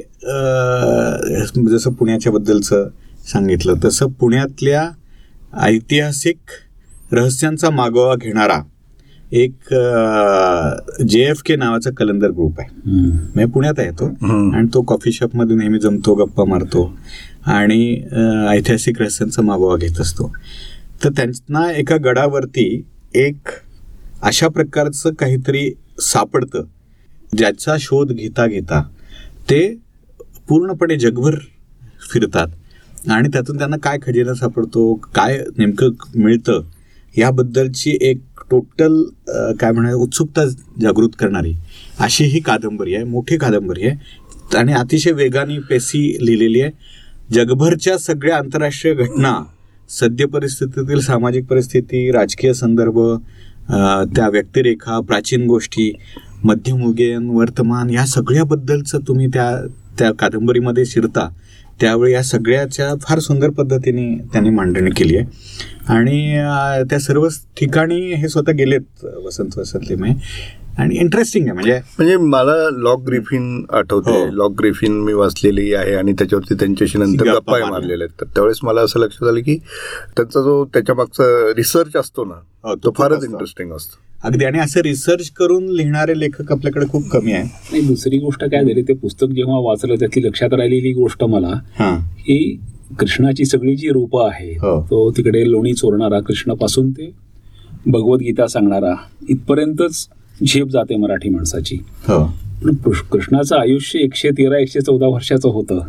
जसं 1.69 1.91
पुण्याच्या 1.91 2.31
बद्दलचं 2.31 2.87
सांगितलं 3.27 3.73
तसं 3.85 4.07
पुण्यातल्या 4.19 4.89
ऐतिहासिक 5.61 6.37
रहस्यांचा 7.11 7.69
मागोवा 7.69 8.15
घेणारा 8.15 8.61
एक 9.31 9.73
जे 11.07 11.21
एफ 11.21 11.41
के 11.45 11.55
नावाचा 11.55 11.89
कलंदर 11.97 12.29
ग्रुप 12.29 12.59
आहे. 12.59 12.69
म्हणजे 12.83 13.45
पुण्यात 13.45 13.79
आहे 13.79 13.91
तो. 13.99 14.05
आणि 14.25 14.67
तो 14.73 14.81
कॉफी 14.81 15.11
शॉपमध्ये 15.11 15.55
नेहमी 15.55 15.79
जमतो 15.79 16.13
गप्पा 16.15 16.43
मारतो 16.45 16.83
आणि 17.45 17.81
ऐतिहासिक 18.49 19.01
रहस्यांचा 19.01 19.41
मागोवा 19.41 19.75
घेत 19.77 19.99
असतो. 20.01 20.31
तर 21.03 21.09
त्यांना 21.17 21.71
एका 21.71 21.97
गडावरती 22.05 22.83
एक 23.15 23.49
अशा 24.23 24.47
प्रकारचं 24.47 25.13
काहीतरी 25.19 25.69
सापडतं 26.01 26.63
ज्याचा 27.37 27.75
शोध 27.79 28.11
घेता 28.11 28.45
घेता 28.47 28.81
ते 29.49 29.61
पूर्णपणे 30.49 30.95
जगभर 30.99 31.35
फिरतात. 32.11 32.47
आणि 33.09 33.29
त्यातून 33.33 33.57
त्यांना 33.57 33.77
काय 33.83 33.97
खजिना 34.01 34.33
सापडतो 34.35 34.93
काय 35.15 35.37
नेमकं 35.57 35.91
मिळतं 36.15 36.61
याबद्दलची 37.17 37.97
एक 38.01 38.21
टोटल 38.51 39.01
काय 39.59 39.71
म्हणा 39.71 39.93
उत्सुकता 39.93 40.45
जागृत 40.81 41.15
करणारी 41.19 41.53
अशी 41.99 42.23
ही 42.23 42.39
कादंबरी 42.39 42.95
आहे 42.95 43.03
मोठी 43.03 43.37
कादंबरी 43.37 43.85
आहे. 43.87 43.97
आणि 44.57 44.73
अतिशय 44.73 45.11
वेगाने 45.11 45.59
पेसी 45.69 46.01
लिहिलेली 46.21 46.61
आहे. 46.61 46.71
जगभरच्या 47.33 47.97
सगळ्या 47.97 48.37
आंतरराष्ट्रीय 48.37 48.93
घटना 48.93 49.33
सद्य 49.89 50.25
परिस्थितीतील 50.25 50.99
सामाजिक 51.01 51.45
परिस्थिती 51.47 52.09
राजकीय 52.11 52.53
संदर्भ 52.53 52.99
त्या 54.15 54.27
व्यक्तिरेखा 54.29 54.99
प्राचीन 54.99 55.45
गोष्टी 55.47 55.91
मध्यमुगीन 56.43 57.29
वर्तमान 57.29 57.89
या 57.89 58.05
सगळ्याबद्दलचं 58.05 58.99
तुम्ही 59.07 59.27
त्या 59.27 59.51
त्या 59.99 60.11
कादंबरीमध्ये 60.19 60.85
शिरता 60.85 61.27
त्यावेळी 61.81 62.13
या 62.13 62.21
सगळ्याच्या 62.23 62.93
फार 63.01 63.19
सुंदर 63.19 63.49
पद्धतीने 63.49 64.07
त्यांनी 64.33 64.49
मांडणी 64.49 64.91
केली 64.97 65.17
आहे. 65.17 65.25
आणि 65.93 66.37
त्या 66.89 66.99
सर्व 66.99 67.27
ठिकाणी 67.59 67.99
हे 68.13 68.29
स्वतः 68.29 68.51
गेलेत 68.51 69.05
वसंत 69.25 69.57
वसंत 69.57 69.91
आणि 70.77 70.95
इंटरेस्टिंग 70.97 71.45
आहे 71.45 71.53
म्हणजे 71.53 71.77
म्हणजे 71.97 72.15
मला 72.17 72.53
लॉक 72.73 73.01
ग्रिफिन 73.01 73.63
आठवते 73.71 74.11
हो. 74.11 74.25
लॉक 74.33 74.51
ग्रिफिन 74.59 74.99
मी 75.03 75.13
वाचलेली 75.13 75.73
आहे 75.73 75.93
आणि 75.95 76.13
त्याच्यावरती 76.13 76.55
त्यांच्याशी 76.55 76.97
नंतर 76.97 77.27
गप्पा. 77.29 77.57
मारलेल्या 77.61 78.05
आहेत 78.05 78.19
तर 78.21 78.25
त्यावेळेस 78.25 78.59
मला 78.63 78.81
असं 78.81 78.99
लक्षात 78.99 79.27
आलं 79.27 79.41
की 79.41 79.57
त्यांचा 80.17 80.41
जो 80.41 80.63
त्याच्या 80.73 80.95
मागचा 80.95 81.23
रिसर्च 81.57 81.95
असतो 81.95 82.25
ना 82.25 82.35
हो, 82.63 82.75
तो 82.75 82.91
फारच. 82.91 83.23
इंटरेस्टिंग 83.23 83.71
असतो 83.73 83.97
अगदी 84.23 84.45
आणि 84.45 84.59
असं 84.59 84.81
रिसर्च 84.81 85.29
करून 85.31 85.67
लिहिणारे 85.69 86.19
लेखक 86.19 86.51
आपल्याकडे 86.51 86.85
खूप 86.89 87.09
कमी 87.09 87.31
आहे 87.31 87.43
आणि 87.71 87.81
दुसरी 87.81 88.17
गोष्ट 88.17 88.43
काय 88.43 88.63
झाली 88.63 88.81
ते 88.81 88.93
पुस्तक 88.95 89.29
जेव्हा 89.31 89.59
वाचलं 89.61 89.95
त्यातली 89.95 90.25
लक्षात 90.25 90.53
राहिलेली 90.53 90.91
गोष्ट 90.93 91.23
मला 91.25 91.53
हां 91.77 91.95
ही 92.19 92.39
कृष्णाची 92.99 93.45
सगळी 93.45 93.75
जी 93.75 93.89
रूपं 93.89 94.27
आहे 94.27 94.51
हो. 94.53 94.79
तो 94.81 95.09
तिकडे 95.17 95.49
लोणी 95.51 95.73
चोरणारा 95.73 96.19
कृष्णापासून 96.19 96.91
ते 96.91 97.11
भगवद्गीता 97.85 98.47
सांगणारा 98.47 98.93
इथपर्यंतच 99.29 100.07
झेप 100.47 100.67
जाते 100.67 100.95
मराठी 100.95 101.29
माणसाची. 101.29 101.77
हो. 101.85 102.33
पण 102.65 102.75
कृष्- 102.75 103.05
कृष्णाचं 103.05 103.57
आयुष्य 103.57 103.99
एकशे 103.99 104.29
तेरा 104.29 104.57
एकशे 104.57 104.81
चौदा 104.81 105.07
वर्षाचं 105.07 105.49
होतं. 105.49 105.79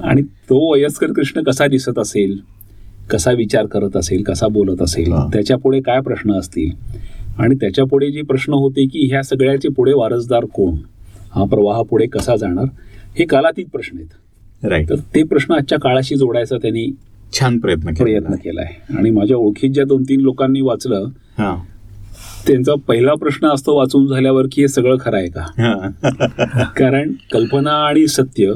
आणि 0.00 0.22
तो 0.22 0.74
वयस्कर 0.74 1.06
कृष्ण 1.06 1.42
कसा 1.42 1.66
दिसत 1.66 1.98
असेल 1.98 2.38
कसा 3.10 3.32
विचार 3.32 3.66
करत 3.66 3.96
असेल 3.96 4.22
कसा 4.22 4.48
बोलत 4.48 4.82
असेल. 4.82 5.12
त्याच्या 5.32 5.56
पुढे 5.56 5.80
काय 5.80 6.00
प्रश्न 6.00 6.32
असतील? 6.32 6.70
आणि 7.38 7.54
त्याच्या 7.54 7.84
पुढे 7.84 8.10
जे 8.10 8.22
प्रश्न 8.22 8.52
होते 8.52 8.86
की 8.86 9.06
ह्या 9.06 9.22
सगळ्याचे 9.22 9.68
पुढे 9.68 9.92
वारसदार 9.94 10.44
कोण? 10.44 10.74
हा 11.34 11.44
प्रवाह 11.44 11.82
पुढे 11.82 12.06
कसा 12.06 12.36
जाणार? 12.36 12.64
हे 13.18 13.24
कालातीत 13.24 13.64
प्रश्न 13.72 13.98
आहेत. 13.98 14.08
राईट 14.66 14.88
तर 14.90 14.94
ते 14.94 15.22
प्रश्न 15.22 15.54
आजच्या 15.54 15.78
काळाशी 15.78 16.16
जोडायचा 16.16 16.56
त्यांनी 16.56 16.96
छान 17.32 17.58
प्रयत्न 17.58 17.82
केला 17.82 18.02
प्रयत्न 18.02 18.34
केलाय. 18.34 18.96
आणि 18.98 19.10
माझ्या 19.10 19.36
ओळखीत 19.36 19.70
ज्या 19.70 19.84
दोन 19.84 20.02
तीन 20.02 20.20
लोकांनी 20.20 20.60
वाचलं 20.60 21.04
त्यांचा 22.46 22.74
पहिला 22.88 23.14
प्रश्न 23.14 23.46
असतो 23.46 23.76
वाचून 23.78 24.06
झाल्यावर 24.06 24.46
की 24.52 24.62
हे 24.62 24.68
सगळं 24.68 24.96
खरं 25.00 25.16
आहे 25.16 25.28
का. 25.28 25.90
कारण 26.76 27.12
कल्पना 27.32 27.72
आणि 27.86 28.06
सत्य 28.06 28.52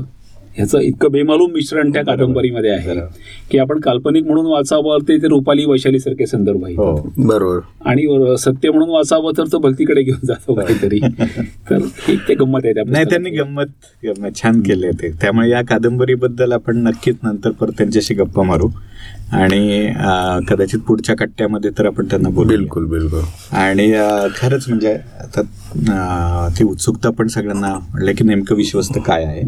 ह्याचं 0.55 0.79
इतकं 0.79 1.11
बेमालूम 1.13 1.51
मिश्रण 1.53 1.93
त्या 1.93 2.03
कादंबरीमध्ये 2.05 2.71
आहे. 2.71 2.95
की 3.51 3.59
आपण 3.59 3.81
काल्पनिक 3.81 4.25
म्हणून 4.27 4.47
वाचावं 4.47 4.99
ते 5.09 5.17
रुपाली 5.29 5.65
वैशाली 5.65 5.99
सारखे 5.99 6.27
संदर्भ 6.27 6.65
आहेत. 6.65 6.79
हो. 6.79 7.13
बरोबर. 7.19 7.59
आणि 7.85 8.37
सत्य 8.39 8.71
म्हणून 8.71 8.89
वाचावं 8.91 9.33
तर 9.39 9.45
तो 9.53 9.59
भक्तीकडे 9.59 10.03
घेऊन 10.03 10.27
जातो 10.27 10.55
काहीतरी. 10.55 11.01
तर 11.71 11.79
ते 12.29 12.35
गंमत 12.35 12.61
आहे 12.65 12.75
त्या 12.75 12.85
नाही 12.87 13.05
त्यांनी 13.05 13.31
गंमत 13.31 14.37
छान 14.37 14.61
केले 14.61 14.91
ते. 14.91 15.11
त्यामुळे 15.21 15.51
या 15.51 15.63
कादंबरीबद्दल 15.63 16.53
आपण 16.53 16.83
नक्कीच 16.87 17.17
नंतर 17.23 17.51
परत 17.51 17.73
त्यांच्याशी 17.79 18.15
गप्पा 18.15 18.43
मारू. 18.43 18.69
आणि 19.33 19.93
कदाचित 20.49 20.79
पुढच्या 20.79 21.15
कट्ट्यामध्ये 21.17 21.71
तर 21.79 21.87
आपण 21.87 22.07
त्यांना 22.07 22.29
बोलू 22.29 22.49
बिलकुल 22.49 22.87
बिलकुल. 22.87 23.21
आणि 23.57 23.91
खरंच 24.37 24.65
म्हणजे 24.69 24.93
आता 25.21 26.49
ती 26.59 26.65
उत्सुकता 26.65 27.11
पण 27.11 27.29
सगळ्यांना 27.29 27.73
म्हणलं 27.75 28.13
की 28.19 28.25
नेमकं 28.25 28.57
विश्वस्त 28.57 28.99
काय 29.07 29.25
आहे. 29.25 29.43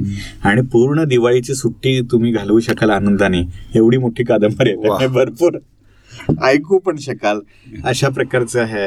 आणि 0.44 0.62
पूर्ण 0.62 1.04
दिवाळीची 1.04 1.54
सुट्टी 1.54 2.00
तुम्ही 2.12 2.32
घालवू 2.32 2.60
शकाल 2.60 2.90
आनंदाने. 2.90 3.42
एवढी 3.74 3.96
मोठी 3.96 4.24
कादंबरी 4.24 4.70
आहे. 4.70 5.06
भरपूर. 5.06 5.58
ऐकू 6.44 6.78
पण 6.78 6.96
शकाल. 7.00 7.40
अशा 7.84 8.08
प्रकारचा 8.08 8.64
हे 8.64 8.86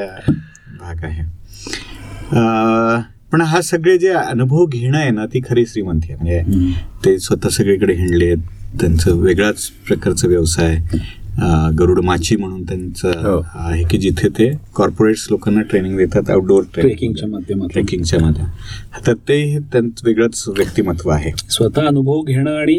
भाग 0.80 1.04
आहे. 1.04 1.24
पण 3.32 3.42
हा 3.42 3.62
सगळे 3.62 3.98
जे 3.98 4.10
अनुभव 4.10 4.66
घेणं 4.66 4.98
आहे 4.98 5.10
ना 5.12 5.26
ती 5.26 5.40
खरी 5.50 5.66
श्रीमंती 5.66 6.12
आहे. 6.12 6.42
म्हणजे. 6.42 6.72
ते 7.06 7.18
स्वतः 7.20 7.50
सगळीकडे 7.50 7.94
हिंडले 7.94 8.34
त्यांचं 8.80 9.20
वेगळाच 9.20 9.70
प्रकारचा 9.88 10.28
व्यवसाय 10.28 10.78
गरुड 11.80 12.00
माची 12.00 12.36
म्हणून 12.36 12.60
हो. 12.60 12.66
त्यांचं 12.66 13.42
आहे 13.56 13.84
की 13.92 13.98
जिथे 13.98 14.28
ते 14.38 14.50
कॉर्पोरेट्स 14.76 15.26
लोकांना 15.30 15.62
ट्रेनिंग 15.62 15.98
देतात 15.98 16.30
आउटडोअर 16.30 16.64
ट्रेकिंगच्या 16.74 17.28
माध्यमातून. 17.30 17.68
ट्रेकिंगच्या 17.74 18.20
मध्ये 18.20 18.46
तर 19.08 19.14
ते 19.28 19.42
हे 19.44 19.60
त्यांचं 19.74 20.08
वेगळंच 20.08 20.44
व्यक्तिमत्व 20.48 21.10
आहे. 21.10 21.32
स्वतः 21.50 21.88
अनुभव 21.88 22.22
घेणं 22.22 22.52
आणि 22.52 22.78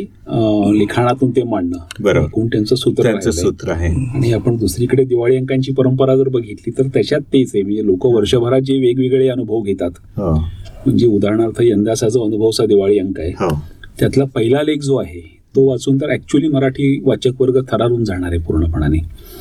लिखाणातून 0.78 1.30
ते 1.30 1.42
मांडणं. 1.42 1.78
बरोबर. 2.00 2.46
त्यांचं 2.46 2.74
सूत्र 2.74 3.02
त्यांचं. 3.02 3.30
सूत्र 3.30 3.70
आहे. 3.72 3.94
आणि 4.14 4.32
आपण 4.32 4.56
दुसरीकडे 4.56 5.04
दिवाळी 5.04 5.36
अंकांची 5.36 5.72
परंपरा 5.72 6.16
जर 6.16 6.28
बघितली 6.28 6.72
तर 6.78 6.88
त्याच्यात 6.94 7.20
तेच 7.32 7.50
आहे. 7.54 7.62
म्हणजे 7.62 7.86
लोक 7.86 8.06
वर्षभरात 8.06 8.60
जे 8.60 8.78
वेगवेगळे 8.80 9.28
अनुभव 9.28 9.62
घेतात. 9.62 9.90
हो. 10.16 10.34
म्हणजे 10.34 11.06
उदाहरणार्थ 11.06 11.62
यंदाचा 11.62 12.08
जो 12.08 12.24
अनुभवचा 12.24 12.66
दिवाळी 12.66 12.98
अंक 12.98 13.20
आहे 13.20 13.30
हो. 13.40 13.54
त्यातला 14.00 14.24
पहिला 14.24 14.62
लेख 14.62 14.80
जो 14.82 14.96
आहे 14.96 15.35
तो 15.56 15.70
वाचून 15.70 16.00
तर 16.00 16.12
ऍक्च्युली 16.12 16.48
मराठी 16.48 17.00
वाचक 17.04 17.40
वर्ग 17.40 17.60
थरारून 17.72 18.04
जाणार 18.04 18.30
आहे 18.30 18.40
पूर्णपणाने. 18.40 18.98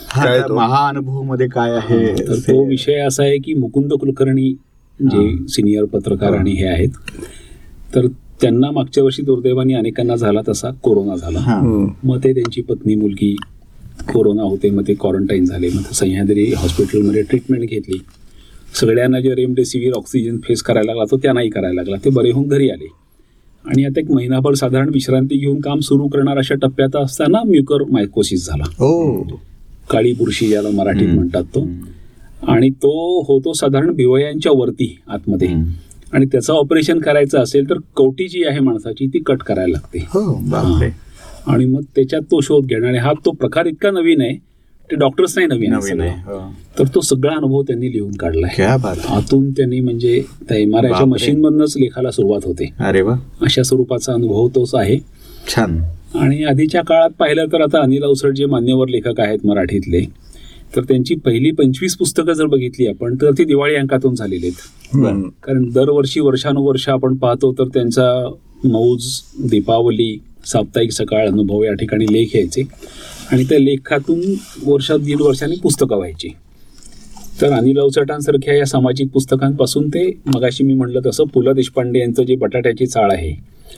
हा 0.07 0.25
काय 0.25 0.37
त्या 0.37 0.47
तो? 0.47 0.55
महाअनुभवमध्ये 0.55 1.47
काय 1.47 1.71
आहे? 1.71 2.27
तर 2.27 2.35
ते- 2.35 2.67
विषय 2.67 2.95
असा 2.95 3.23
आहे 3.23 3.37
की 3.37 3.53
मुकुंद 3.53 3.93
कुलकर्णी 3.93 4.51
जे 4.99 5.47
सिनियर 5.47 5.85
पत्रकार 5.85 6.33
आणि 6.33 6.51
हे 6.51 6.67
आहेत 6.67 6.89
तर 7.95 8.07
त्यांना 8.41 8.71
मागच्या 8.71 9.03
वर्षी 9.03 9.21
दुर्दैवाने 9.21 9.73
अनेकांना 9.73 10.15
झाला 10.15 10.39
तसा 10.49 10.71
कोरोना 10.71 11.15
झाला. 11.15 11.39
हा. 11.39 11.87
मग 12.03 12.23
ते 12.23 12.33
त्यांची 12.33 12.61
पत्नी 12.61 12.95
मुलगी 12.95 13.35
कोरोना 14.13 14.43
होते 14.43 14.69
मग 14.69 14.83
ते 14.87 14.93
क्वारंटाईन 14.93 15.45
झाले 15.45 15.67
मग 15.67 15.91
सह्याद्री 15.93 16.53
हॉस्पिटलमध्ये 16.57 17.21
ट्रीटमेंट 17.21 17.69
घेतली. 17.69 17.97
सगळ्यांना 18.81 19.19
जे 19.19 19.35
रेमडेसिवीर 19.35 19.93
ऑक्सिजन 19.93 20.37
फेस 20.37 20.61
करायला 20.61 20.85
लागला 20.85 21.03
तो 21.11 21.17
त्यांनाही 21.17 21.49
करायला 21.49 21.73
लागला. 21.73 21.95
ते 22.05 22.09
बरे 22.09 22.31
होऊन 22.31 22.47
घरी 22.47 22.69
आले. 22.69 22.87
आणि 23.67 23.83
आता 23.85 23.99
एक 23.99 24.11
महिनाभर 24.11 24.53
साधारण 24.53 24.89
विश्रांती 24.89 25.37
घेऊन 25.37 25.59
काम 25.61 25.79
सुरू 25.79 26.07
करणार 26.07 26.37
अशा 26.37 26.55
टप्प्यात 26.55 26.95
असताना 26.95 27.43
म्युकर 27.45 27.83
मायकोसिस 27.91 28.45
झाला. 28.47 28.63
ओ 28.85 29.21
काळी 29.89 30.13
बुरशी 30.13 30.47
ज्याला 30.47 30.69
मराठीत. 30.69 31.07
म्हणतात 31.07 31.43
तो. 31.43 31.67
आणि 32.47 32.69
तो 32.69 33.21
होतो 33.27 33.53
साधारण 33.53 33.91
भिवयांच्या 33.91 34.51
वरती 34.51 34.97
आतमध्ये. 35.07 35.47
आणि 36.13 36.25
त्याचं 36.25 36.53
ऑपरेशन 36.53 36.99
करायचं 36.99 37.39
असेल 37.39 37.69
तर 37.69 37.77
कवटी 37.97 38.27
जी 38.27 38.43
आहे 38.43 38.59
माणसाची 38.59 39.07
ती 39.07 39.19
कट 39.19 39.37
करायला 39.37 39.71
लागते. 39.71 39.99
हो 39.99 40.43
आणि 41.47 41.65
मग 41.65 41.81
त्याच्यात 41.95 42.21
तो 42.21 42.41
शोध 42.41 42.65
घेणं 42.65 42.87
आणि 42.87 42.97
हा 42.97 43.13
तो 43.25 43.31
प्रकार 43.31 43.65
इतका 43.65 43.91
नवीन 43.91 44.21
आहे 44.21 44.54
ते 44.89 44.95
डॉक्टर्स 44.95 45.37
नाही 45.37 45.47
नवीन 45.47 46.01
आहे 46.01 46.09
हो. 46.25 46.39
तर 46.79 46.87
तो 46.95 47.01
सगळा 47.01 47.33
अनुभव 47.35 47.61
त्यांनी 47.63 47.91
लिहून 47.91 48.11
काढलाय 48.11 48.51
क्या 48.55 48.75
बात 48.77 48.95
आहे. 48.99 49.15
आतून 49.15 49.49
त्यांनी 49.51 49.79
म्हणजे 49.79 50.19
त्या 50.49 50.57
एम 50.57 50.75
आर 50.75 50.83
आयच्या 50.83 50.97
बापरे. 50.97 51.09
मशीन 51.11 51.39
मधनच 51.41 51.73
लेखाला 51.77 52.11
सुरुवात 52.11 52.45
होते 52.45 52.69
अरे 52.79 53.01
वा 53.01 53.15
अशा 53.41 53.63
स्वरूपाचा 53.63 54.13
अनुभव 54.13 54.47
तोच 54.55 54.75
आहे 54.75 54.97
छान 55.47 55.79
आणि 56.15 56.43
आधीच्या 56.43 56.81
काळात 56.83 57.09
पाहिलं 57.19 57.45
तर 57.53 57.61
आता 57.61 57.81
अनिल 57.81 58.03
अवसर 58.03 58.31
जे 58.31 58.45
मान्यवर 58.45 58.87
लेखक 58.87 59.19
आहेत 59.19 59.45
मराठीतले 59.45 60.03
तर 60.75 60.83
त्यांची 60.83 61.15
पहिली 61.15 61.51
पंचवीस 61.51 61.95
पुस्तकं 61.97 62.33
जर 62.33 62.45
बघितली 62.45 62.87
आपण 62.87 63.15
तर 63.15 63.31
ती 63.37 63.43
दिवाळी 63.43 63.75
अंकातून 63.75 64.15
झालेली 64.15 64.47
आहेत. 64.47 65.27
कारण 65.43 65.69
दरवर्षी 65.71 66.19
वर्षानुवर्ष 66.19 66.87
आपण 66.89 67.15
पाहतो 67.15 67.51
तर 67.53 67.67
त्यांचा 67.73 68.11
मौज 68.63 69.05
दीपावली 69.49 70.17
साप्ताहिक 70.45 70.91
सकाळ 70.91 71.27
अनुभव 71.27 71.63
या 71.63 71.73
ठिकाणी 71.73 72.05
लेख 72.11 72.35
यायचे 72.35 72.63
आणि 73.31 73.43
त्या 73.43 73.59
लेखातून 73.59 74.21
वर्षात 74.63 74.99
दीड 74.99 75.21
वर्षांनी 75.21 75.55
पुस्तकं 75.63 75.95
व्हायची. 75.95 76.29
तर 77.41 77.51
अनिल 77.53 77.79
अवचटांसारख्या 77.79 78.53
या 78.55 78.65
सामाजिक 78.65 79.09
पुस्तकांपासून 79.11 79.87
ते 79.89 80.05
मगाशी 80.25 80.63
मी 80.63 80.73
म्हणलं 80.73 80.99
तसं 81.05 81.23
पु 81.33 81.41
ल 81.41 81.53
देशपांडे 81.53 81.99
यांचं 81.99 82.23
जे 82.23 82.35
बटाट्याची 82.35 82.85
चाळ 82.85 83.11
आहे 83.11 83.31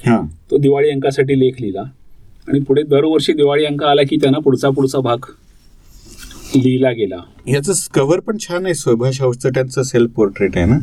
हा. 0.06 0.20
तो 0.52 0.58
दिवाळी 0.58 0.90
अंकासाठी 0.90 1.40
लेख 1.40 1.62
लिहिला. 1.62 1.84
आणि 2.48 2.60
पुढे 2.60 2.84
दरवर्षी 2.84 3.34
दिवाळी 3.34 3.66
अंक 3.66 3.84
आला 3.84 4.02
की 4.10 4.16
त्यांना 4.16 4.40
पुढचा 4.40 4.70
पुढचा 4.70 5.00
भाग 5.00 5.26
लिहिला 6.56 6.92
गेला. 6.92 7.18
याचं 7.48 7.74
कव्हर 7.94 8.20
पण 8.20 8.38
छान 8.40 8.66
आहे 8.66 8.74
सुभाष 8.74 9.22
अवचटांचं 9.22 9.84
सेल्फ 9.84 10.12
पोर्ट्रेट 10.16 10.58
आहे 10.58 10.66
ना? 10.66 10.78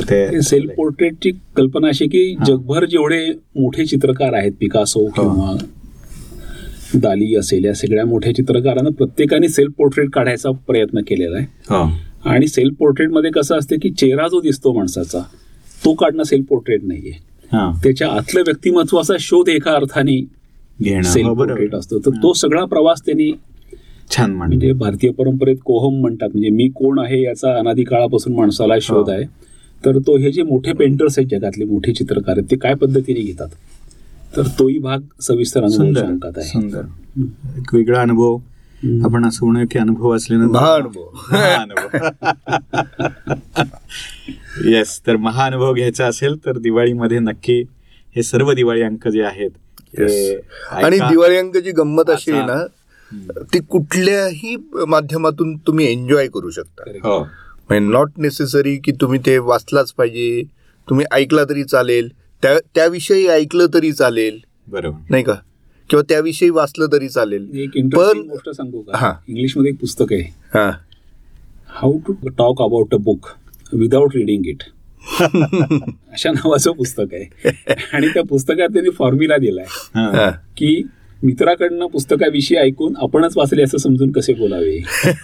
ते 0.00 0.42
सेल्फ 0.42 0.70
पोर्ट्रेटची 0.76 1.30
कल्पना 1.56 1.88
अशी 1.88 2.06
की 2.06 2.34
जगभर 2.46 2.84
जेवढे 2.84 3.26
मोठे 3.56 3.84
चित्रकार 3.86 4.34
आहेत 4.34 4.52
पिकासो 4.60 5.06
किंवा 5.06 5.56
दाली 6.94 7.36
असेल 7.36 7.64
या 7.64 7.74
सगळ्या 7.74 8.04
मोठ्या 8.06 8.34
चित्रकारांना 8.34 8.90
प्रत्येकाने 8.90 9.48
सेल्फ 9.48 9.72
पोर्ट्रेट 9.78 10.10
काढायचा 10.10 10.50
प्रयत्न 10.50 11.00
केलेला 11.00 11.36
आहे. 11.36 11.46
हो. 11.70 11.90
आणि 12.24 12.46
सेल्फ 12.48 12.74
पोर्ट्रेटमध्ये 12.78 13.30
कसं 13.30 13.58
असते 13.58 13.76
की 13.76 13.90
चेहरा 13.90 14.28
जो 14.28 14.40
दिसतो 14.40 14.72
माणसाचा 14.72 15.18
तो 15.84 15.94
काढणं 15.94 16.22
सेल्फ 16.22 16.46
पोर्ट्रेट 16.46 16.84
नाहीये. 16.84 17.12
हा. 17.52 17.80
त्याच्या 17.84 18.08
आतल्या 18.08 18.42
व्यक्तिमत्वाचा 18.46 19.14
शोध 19.20 19.48
एका 19.48 19.72
अर्थाने 19.72 20.20
सेल्फ 21.02 21.28
पोर्ट्रेट 21.28 21.74
असतो. 21.74 21.98
तर 21.98 22.10
तो 22.10 22.32
सगळा 22.32 22.64
प्रवास 22.64 23.02
त्यांनी 23.06 23.32
छान 24.10 24.32
म्हणजे 24.32 24.72
भारतीय 24.72 25.10
परंपरेत 25.10 25.56
कोहम 25.64 26.00
म्हणतात. 26.00 26.28
म्हणजे 26.28 26.50
मी 26.50 26.68
कोण 26.68 26.98
आहे 26.98 27.22
याचा 27.22 27.58
अनादी 27.58 27.84
काळापासून 27.84 28.34
माणसाला 28.34 28.74
शोध. 28.82 29.10
आहे. 29.10 29.24
तर 29.84 29.98
तो 29.98 30.16
हे 30.16 30.32
जे 30.32 30.42
मोठे 30.42 30.72
पेंटर्स 30.72 31.18
आहेत 31.18 31.28
जगातले 31.30 31.64
मोठे 31.64 31.92
चित्रकार 31.92 32.38
आहेत 32.38 32.50
ते 32.50 32.56
काय 32.56 32.74
पद्धतीने 32.74 33.20
घेतात? 33.20 33.48
तर 34.36 34.42
तोही 34.42 34.78
भाग 34.78 34.98
सविस्तर 35.20 35.60
अनुभव 35.60 35.76
सुंदर 35.76 36.40
सुंदर. 36.40 36.80
एक 37.58 37.74
वेगळा 37.74 38.00
अनुभव. 38.00 38.38
आपण 39.04 39.26
असं 39.26 39.46
म्हणूया 39.46 39.66
की 39.70 39.78
अनुभव 39.78 40.16
असल्यानंतर. 40.16 40.80
येस 44.64 45.00
तर 45.06 45.16
महाअनुभव 45.16 45.72
घ्यायचा 45.74 46.06
असेल 46.06 46.46
तर 46.46 46.58
दिवाळीमध्ये 46.58 47.18
नक्की 47.18 47.64
हे 48.16 48.22
सर्व 48.22 48.52
दिवाळी 48.52 48.82
अंक 48.82 49.08
जे 49.08 49.22
आहेत 49.22 49.50
ते 49.98 50.36
आणि. 50.70 50.98
दिवाळी 50.98 51.36
अंकाची 51.36 51.70
गंमत 51.70 52.10
अशी 52.10 52.32
आहे. 52.32 52.46
ना 52.46 52.66
ती 53.52 53.58
कुठल्याही 53.60 54.56
माध्यमातून 54.88 55.56
तुम्ही 55.56 55.92
एन्जॉय 55.92 56.28
करू 56.28 56.50
शकता. 56.50 57.08
हो. 57.08 57.20
म्हणजे 57.68 57.92
नॉट 57.92 58.10
नेसेसरी 58.16 58.76
की 58.76 58.92
तुम्ही 58.92 59.20
ते 59.26 59.38
वाचलाच 59.38 59.92
पाहिजे 59.92 60.42
तुम्ही 60.88 61.06
ऐकला 61.12 61.44
तरी 61.44 61.64
चालेल. 61.64 62.08
त्या 62.42 62.58
त्याविषयी 62.74 63.26
ऐकलं 63.26 63.66
तरी 63.74 63.92
चालेल. 63.92 64.38
बरोबर. 64.68 64.98
नाही 65.10 65.24
का? 65.24 65.34
किंवा 65.90 66.02
त्याविषयी 66.08 66.50
वाचलं 66.50 66.86
तरी 66.92 67.08
चालेल. 67.08 67.48
एक 67.54 67.70
इंटरेस्टिंग 67.74 68.24
पण 68.24 68.30
गोष्ट 68.30 68.50
सांगू 68.50 68.82
हा. 68.94 69.10
का 69.10 69.20
इंग्लिशमध्ये 69.28 69.72
एक 69.72 69.80
पुस्तक 69.80 70.12
आहे. 70.12 70.22
हा. 70.54 70.70
How 71.68 71.98
to 71.98 72.28
talk 72.28 72.62
about 72.62 72.94
a 72.94 72.96
book 72.96 73.26
without 73.72 74.16
reading 74.16 74.46
it 74.46 74.62
अशा 76.12 76.30
नावाचं 76.30 76.72
पुस्तक 76.72 77.04
आहे. 77.12 77.48
आणि 77.92 78.08
त्या 78.08 78.22
पुस्तकात 78.28 78.68
त्यांनी 78.68 78.90
फॉर्म्युला 78.90 79.36
दिलाय. 79.36 79.66
की 80.56 80.82
मित्राकडनं 81.22 81.86
पुस्तकाविषयी 81.86 82.58
ऐकून 82.58 82.94
आपणच 82.96 83.36
वाचले 83.36 83.62
असं 83.62 83.78
समजून 83.78 84.12
कसे 84.12 84.32
बोलावे? 84.34 84.78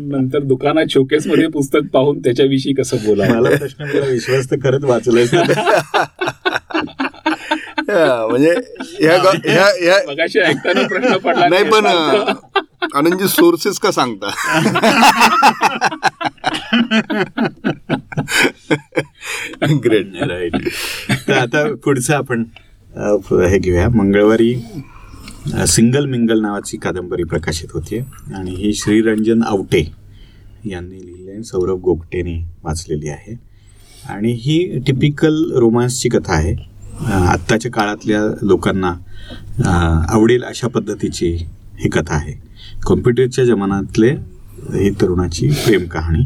नंतर 0.00 0.38
दुकानात 0.38 0.86
शोकेस 0.90 1.26
मध्ये 1.26 1.46
पुस्तक 1.46 1.88
पाहून 1.92 2.18
त्याच्याविषयी 2.18 2.72
कसं 2.72 2.96
मला 2.96 3.06
बोलावं 3.08 3.56
प्रश्न 3.56 3.84
मला 3.84 4.06
विश्वास 4.06 4.50
तर 4.50 4.56
खरंच 4.56 4.84
वाचलाय 4.84 5.24
म्हणजे 8.28 8.54
ऐकताना 10.40 10.86
प्रश्न 10.86 11.16
पडला 11.16 11.48
नाही 11.48 11.64
पण 11.64 11.86
आनंदजी 12.94 13.28
सोर्सेस 13.28 13.78
का 13.78 13.90
सांगता? 13.90 14.30
ग्रेट 19.84 20.22
राईट 20.22 20.56
तर 21.28 21.32
आता 21.32 21.74
पुढचं 21.84 22.14
आपण 22.14 22.44
हे 22.96 23.58
घेऊया. 23.58 23.88
मंगळवारी 23.88 24.54
सिंगल 25.68 26.04
मिंगल 26.06 26.40
नावाची 26.40 26.76
कादंबरी 26.76 27.24
प्रकाशित 27.24 27.68
होतीये. 27.72 28.02
आणि 28.34 28.50
ही 28.50 28.72
श्रीरंजन 28.74 29.42
आवटे 29.42 29.82
यांनी 30.64 31.06
लिहिली 31.06 31.30
आहे 31.30 31.42
सौरभ 31.44 31.80
गोगटेने 31.80 32.38
वाचलेली 32.64 33.08
आहे. 33.08 33.34
आणि 34.08 34.32
ही 34.32 34.78
टिपिकल 34.86 35.52
रोमांसची 35.52 36.08
कथा 36.08 36.34
आहे. 36.34 36.54
आत्ताच्या 37.06 37.70
काळातल्या 37.72 38.20
लोकांना 38.42 38.92
आवडेल 40.08 40.42
अशा 40.42 40.68
पद्धतीची 40.68 41.30
ही 41.78 41.88
कथा 41.88 42.14
आहे. 42.14 42.34
कॉम्प्युटरच्या 42.86 43.44
जमान्यातले 43.44 44.14
ही 44.62 44.90
तरुणाची 44.90 45.48
प्रेम 45.48 45.84
कहाणी. 45.84 46.22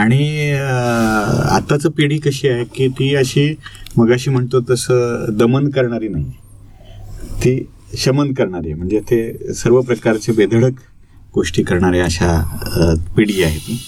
आणि 0.00 0.50
अं, 0.50 1.42
आताचं 1.50 1.90
पिढी 1.90 2.18
कशी 2.18 2.48
आहे 2.48 2.64
की 2.64 2.88
ती 2.88 3.14
अशी 3.14 3.54
मगाशी 3.96 4.30
म्हणतो 4.30 4.60
तसं 4.70 5.26
दमन 5.30 5.68
करणारी 5.68 6.08
नाही. 6.08 6.30
ती 7.22 7.68
शमन 7.96 8.32
करणारी 8.32 8.66
आहे. 8.66 8.74
म्हणजे 8.74 9.00
ते 9.00 9.54
सर्व 9.54 9.80
प्रकारचे 9.80 10.32
बेधडक 10.32 10.70
गोष्टी 11.34 11.62
करणाऱ्या 11.62 12.04
अशा 12.04 12.42
पिढी 13.16 13.42
आहे 13.42 13.58
ती. 13.58 13.80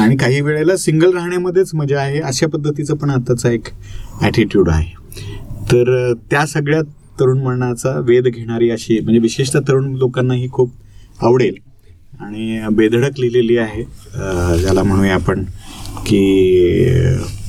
आणि 0.00 0.16
काही 0.16 0.40
वेळेला 0.40 0.76
सिंगल 0.76 1.12
राहण्यामध्येच 1.14 1.74
मजा 1.74 2.00
आहे. 2.00 2.20
अशा 2.20 2.46
पद्धतीचं 2.46 2.94
पण 2.96 3.10
आताचा 3.10 3.50
एक 3.50 3.62
ॲटिट्यूड 4.20 4.68
आहे. 4.68 5.00
तर 5.64 6.12
त्या 6.30 6.46
सगळ्या 6.46 6.80
तरुण 7.20 7.38
मनाचा 7.38 7.98
वेध 7.98 8.24
घेणारी 8.24 8.70
अशी 8.70 9.00
म्हणजे 9.00 9.20
विशेषतः 9.20 9.58
तरुण 9.68 9.94
लोकांना 9.94 10.34
ही 10.34 10.48
खूप 10.50 10.72
आवडेल. 11.22 11.54
आणि 12.20 12.60
बेधडक 12.72 13.18
लिहिलेली 13.20 13.56
आहे. 13.56 13.82
ज्याला 14.60 14.82
म्हणूया 14.82 15.14
आपण 15.14 15.44
की 16.06 16.20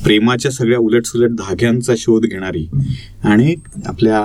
प्रेमाच्या 0.04 0.50
सगळ्या 0.50 0.78
उलटसुलट 0.78 1.30
धाग्यांचा 1.30 1.94
शोध 1.98 2.24
घेणारी 2.26 2.66
आणि 3.24 3.54
आपल्या 3.86 4.24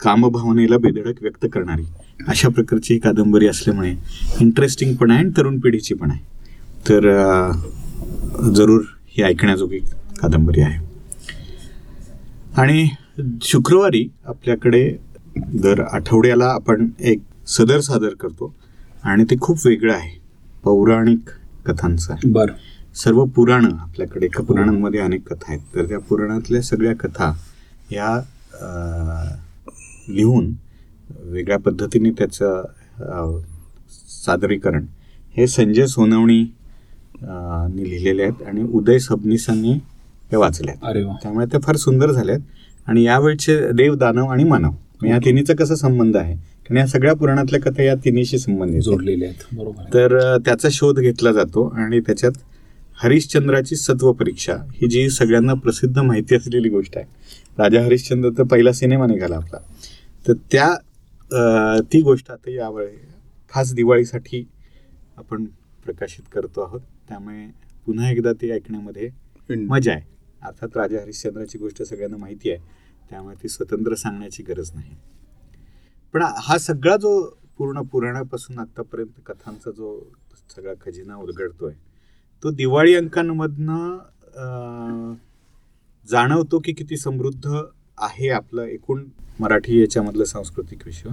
कामभावनेला 0.00 0.78
बेधडक 0.78 1.22
व्यक्त 1.22 1.46
करणारी 1.52 1.84
अशा 2.28 2.48
प्रकारची 2.48 2.94
ही 2.94 3.00
कादंबरी 3.00 3.46
असल्यामुळे 3.46 3.94
इंटरेस्टिंग 4.40 4.94
पण 4.94 5.10
आहे 5.10 5.20
आणि 5.20 5.30
तरुण 5.36 5.58
पिढीची 5.58 5.94
पण 5.94 6.10
आहे. 6.10 6.20
तर 6.88 7.00
जरूर 8.54 8.82
ही 9.08 9.22
ऐकण्याजोगी 9.22 9.78
कादंबरी 10.20 10.60
आहे. 10.60 10.86
आणि 12.56 12.88
शुक्रवारी 13.42 14.06
आपल्याकडे 14.24 14.88
दर 15.54 15.82
आठवड्याला 15.82 16.44
आपण 16.44 16.88
एक 17.00 17.18
सदर 17.46 17.80
सादर 17.80 18.14
करतो. 18.20 18.54
आणि 19.04 19.24
ते 19.24 19.36
खूप 19.40 19.58
वेगळं 19.64 19.94
आहे. 19.94 20.16
पौराणिक 20.64 21.30
कथांचं 21.66 22.12
आहे. 22.12 22.30
बरं. 22.32 22.52
सर्व 22.94 23.24
पुराणं 23.24 23.76
आपल्याकडे 23.80 24.26
एका 24.26 24.42
पुराणांमध्ये 24.42 25.00
अनेक 25.00 25.28
कथा 25.28 25.52
आहेत. 25.52 25.60
तर 25.74 25.84
त्या 25.84 25.98
पुराणातल्या 25.98 26.62
सगळ्या 26.62 26.94
कथा 26.96 27.32
या 27.90 28.14
लिहून 30.08 30.52
वेगळ्या 31.24 31.58
पद्धतीने 31.58 32.10
त्याचं 32.10 32.62
सादरीकरण. 34.24 34.84
हे 35.36 35.46
संजय 35.46 35.86
सोनवणी 35.86 36.42
नी 37.22 37.88
लिहिलेले 37.90 38.22
आहेत 38.22 38.42
आणि 38.46 38.62
उदय 38.62 38.98
सबनीसांनी 38.98 39.72
हे 40.32 40.36
वाचले 40.36 40.70
आहेत. 40.70 40.84
त्यामुळे 41.22 41.46
ते 41.46 41.58
फार 41.58 41.76
सुंदर 41.76 42.10
झाले 42.10 42.32
आहेत 42.32 42.88
आणि 42.88 43.02
यावेळचे 43.04 43.60
देव 43.72 43.94
दानव 43.94 44.26
आणि 44.26 44.44
मानव. 44.44 44.70
या 45.06 45.18
तिन्हीचा 45.24 45.54
कसा 45.58 45.74
संबंध 45.74 46.16
आहे? 46.16 46.36
कारण 46.68 46.76
या 46.76 46.86
सगळ्या 46.86 47.14
पुराणातल्या 47.14 47.60
कथा 47.60 47.82
या 47.82 47.94
तिन्हीशी 47.94 48.38
संबंधित 48.38 48.72
आहेत. 48.72 48.82
जोडलेले 48.82 49.24
आहेत. 49.24 49.42
बरोबर. 49.52 49.84
तर 49.94 50.36
त्याचा 50.36 50.68
शोध 50.72 50.98
घेतला 51.00 51.32
जातो 51.32 51.66
आणि 51.76 52.00
त्याच्यात 52.00 52.32
हरिश्चंद्राची 53.02 53.76
सत्व 53.76 54.12
परीक्षा 54.12 54.54
ही 54.72 54.88
जी 54.88 55.08
सगळ्यांना 55.10 55.54
प्रसिद्ध 55.54 55.98
माहिती 55.98 56.34
असलेली 56.34 56.68
गोष्ट 56.68 56.96
आहे. 56.96 57.06
राजा 57.58 57.82
हरिश्चंद्र 57.84 58.30
तर 58.38 58.42
पहिला 58.42 58.72
सिनेमा 58.72 59.06
निघाला 59.06 59.36
आपला 59.36 59.58
तर 60.28 60.32
त्या 60.52 61.80
ती 61.92 62.00
गोष्ट 62.02 62.30
आता 62.30 62.50
यावेळी 62.50 62.96
खास 63.52 63.72
दिवाळीसाठी 63.74 64.44
आपण 65.16 65.44
प्रकाशित 65.84 66.24
करतो 66.34 66.60
आहोत. 66.60 66.80
त्यामुळे 67.08 67.46
पुन्हा 67.86 68.10
एकदा 68.10 68.32
ती 68.32 68.50
ऐकण्यामध्ये 68.50 69.08
मजा 69.56 69.92
आहे. 69.92 70.02
अर्थात 70.42 70.76
राजा 70.76 71.00
हरिश्चंद्राची 71.02 71.58
गोष्ट 71.58 71.82
सगळ्यांना 71.82 72.16
माहिती 72.16 72.50
आहे. 72.50 72.58
त्यामुळे 73.10 73.42
ती 73.42 73.48
स्वतंत्र 73.48 73.94
सांगण्याची 73.94 74.42
गरज 74.42 74.70
नाही. 74.74 74.96
पण 76.14 76.22
हा 76.22 76.58
सगळा 76.58 76.96
जो 76.96 77.20
पूर्ण 77.58 77.80
पुराणापासून 77.82 78.58
आतापर्यंत 78.58 79.20
कथांचा 79.26 79.70
जो 79.70 79.98
सगळा 80.56 80.72
खजिना 80.80 81.16
उलगडतोय 81.16 81.72
तो 82.42 82.50
दिवाळी 82.50 82.94
अंकांमधनं 82.94 83.96
जाणवतो 86.08 86.58
की 86.58 86.72
किती 86.72 86.96
समृद्ध 86.96 87.54
आहे 87.98 88.28
आपलं 88.28 88.62
एकूण 88.62 89.04
मराठी 89.40 89.80
याच्यामधलं 89.80 90.24
सांस्कृतिक 90.24 90.86
विषय 90.86 91.08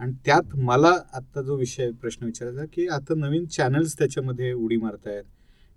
आणि 0.00 0.12
त्यात 0.24 0.54
मला 0.56 0.92
आत्ता 1.14 1.42
जो 1.42 1.56
विषय 1.56 1.90
प्रश्न 1.90 2.26
विचारायचा 2.26 2.64
की 2.72 2.86
आता 2.88 3.14
नवीन 3.14 3.44
चॅनल्स 3.46 3.98
त्याच्यामध्ये 3.98 4.52
उडी 4.52 4.76
मारतायत 4.76 5.24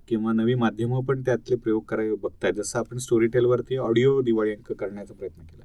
किंवा 0.07 0.33
नवी 0.33 0.55
माध्यमं 0.55 1.03
पण 1.05 1.21
त्यातले 1.21 1.55
प्रयोग 1.55 1.83
करायला 1.83 2.15
बघतायत. 2.21 2.53
जसं 2.53 2.79
आपण 2.79 2.97
स्टोरी 2.97 3.27
टेलवरती 3.27 3.77
ऑडिओ 3.77 4.21
दिवाळी 4.21 4.51
अंक 4.51 4.71
करण्याचा 4.71 5.13
प्रयत्न 5.13 5.43
केला. 5.43 5.63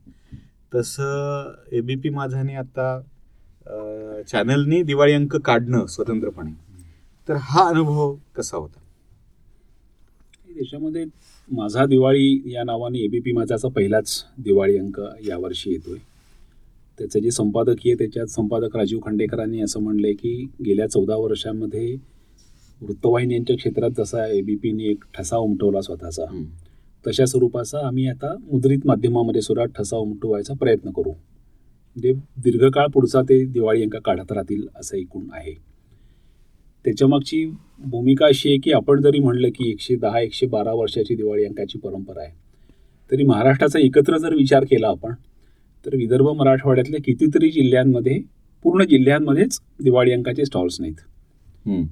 तसं 0.73 1.53
एबीपी 1.73 2.09
माझाने 2.11 2.55
आता 2.55 3.01
चॅनलनी 4.29 4.83
दिवाळी 4.83 5.13
अंक 5.13 5.37
काढणं 5.37 5.87
स्वतंत्रपणे. 5.87 6.51
तर 7.29 7.37
हा 7.41 7.69
अनुभव 7.69 8.15
कसा 8.37 8.57
होता? 8.57 8.81
त्याच्यामध्ये 10.55 11.05
माझा 11.49 11.85
दिवाळी 11.87 12.53
या 12.53 12.65
नावाने 12.65 12.99
एबीपी 12.99 13.33
माझाचा 13.33 13.69
पहिलाच 13.69 14.25
दिवाळी 14.39 14.79
अंक 14.79 15.01
यावर्षी 15.27 15.71
येतोय. 15.71 15.99
त्याचं 16.99 17.19
जे 17.19 17.31
संपादकीय 17.31 17.95
त्याच्यात 17.95 18.27
संपादक 18.27 18.77
राजीव 18.77 18.99
खांडेकरांनी 19.05 19.61
असं 19.61 19.81
म्हणलंय 19.81 20.13
की 20.13 20.35
गेल्या 20.65 20.87
चौदा 20.91 21.17
वर्षामध्ये 21.17 21.97
वृत्तवाहिन्यांच्या 22.81 23.57
क्षेत्रात 23.57 23.91
जसा 23.99 24.27
एबीपीने 24.27 24.85
एक 24.85 25.05
ठसा 25.15 25.37
उमटवला 25.37 25.81
स्वतःचा 25.81 26.25
तशा 27.05 27.25
स्वरूपाचा 27.27 27.87
आम्ही 27.87 28.07
आता 28.09 28.35
मुद्रित 28.43 28.87
माध्यमामध्ये 28.87 29.41
सुद्धा 29.43 29.65
ठसा 29.77 29.97
उमटवायचा 29.97 30.55
प्रयत्न 30.55 30.91
करू. 30.91 31.11
म्हणजे 31.11 32.13
दीर्घकाळ 32.43 32.87
पुढचा 32.87 33.23
ते 33.23 33.45
दिवाळी 33.45 33.83
अंक 33.83 33.97
काढत 33.97 34.33
राहतील 34.33 34.67
असं 34.77 34.97
एकूण 34.97 35.27
आहे. 35.33 35.53
त्याच्यामागची 36.85 37.45
भूमिका 37.85 38.27
अशी 38.27 38.49
आहे 38.49 38.59
की 38.59 38.73
आपण 38.73 39.01
जरी 39.03 39.19
म्हणलं 39.19 39.49
की 39.49 39.71
एकशे 39.71 39.97
दहा 39.97 40.21
एकशे 40.21 40.47
बारा 40.47 40.73
वर्षाची 40.73 41.15
दिवाळी 41.15 41.45
अंकाची 41.45 41.79
परंपरा 41.79 42.23
आहे 42.23 42.33
तरी 43.11 43.25
महाराष्ट्राचा 43.25 43.79
एकत्र 43.79 44.19
जर 44.19 44.35
विचार 44.35 44.65
केला 44.65 44.89
आपण 44.89 45.13
तर 45.85 45.95
विदर्भ 45.97 46.29
मराठवाड्यातल्या 46.29 47.01
कितीतरी 47.05 47.51
जिल्ह्यांमध्ये 47.51 48.19
पूर्ण 48.65 48.85
जिल्ह्यांमध्येच 48.85 49.59
दिवाळी 49.83 50.13
अंकाचे 50.13 50.45
स्टॉल्स 50.45 50.81
नाहीत. 50.81 50.95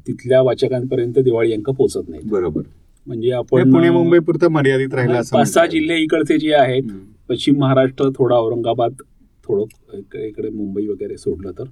तिथल्या 0.06 0.40
वाचकांपर्यंत 0.42 1.18
दिवाळी 1.18 1.52
अंक 1.52 1.70
पोहोचत 1.70 2.08
नाहीत. 2.08 2.24
बरोबर. 2.24 2.62
म्हणजे 3.06 3.30
आपण 3.30 3.72
पुणे 3.72 3.90
मुंबई 3.90 4.18
पुरतं 4.18 4.48
मर्यादित 4.48 4.94
राहिलं 4.94 5.14
असं 5.14 5.36
पाच 5.36 5.52
सहा. 5.52 5.66
जिल्हे 5.66 5.98
इकडचे 6.02 6.38
जे 6.38 6.52
आहेत. 6.54 6.82
पश्चिम 7.28 7.58
महाराष्ट्र 7.58 8.08
थोडा 8.08 8.36
औरंगाबाद 8.36 8.92
थोडं 9.44 9.96
इक- 9.98 10.16
इकडे 10.18 10.50
मुंबई 10.50 10.86
वगैरे 10.86 11.16
सोडलं 11.16 11.50
तर 11.50 11.64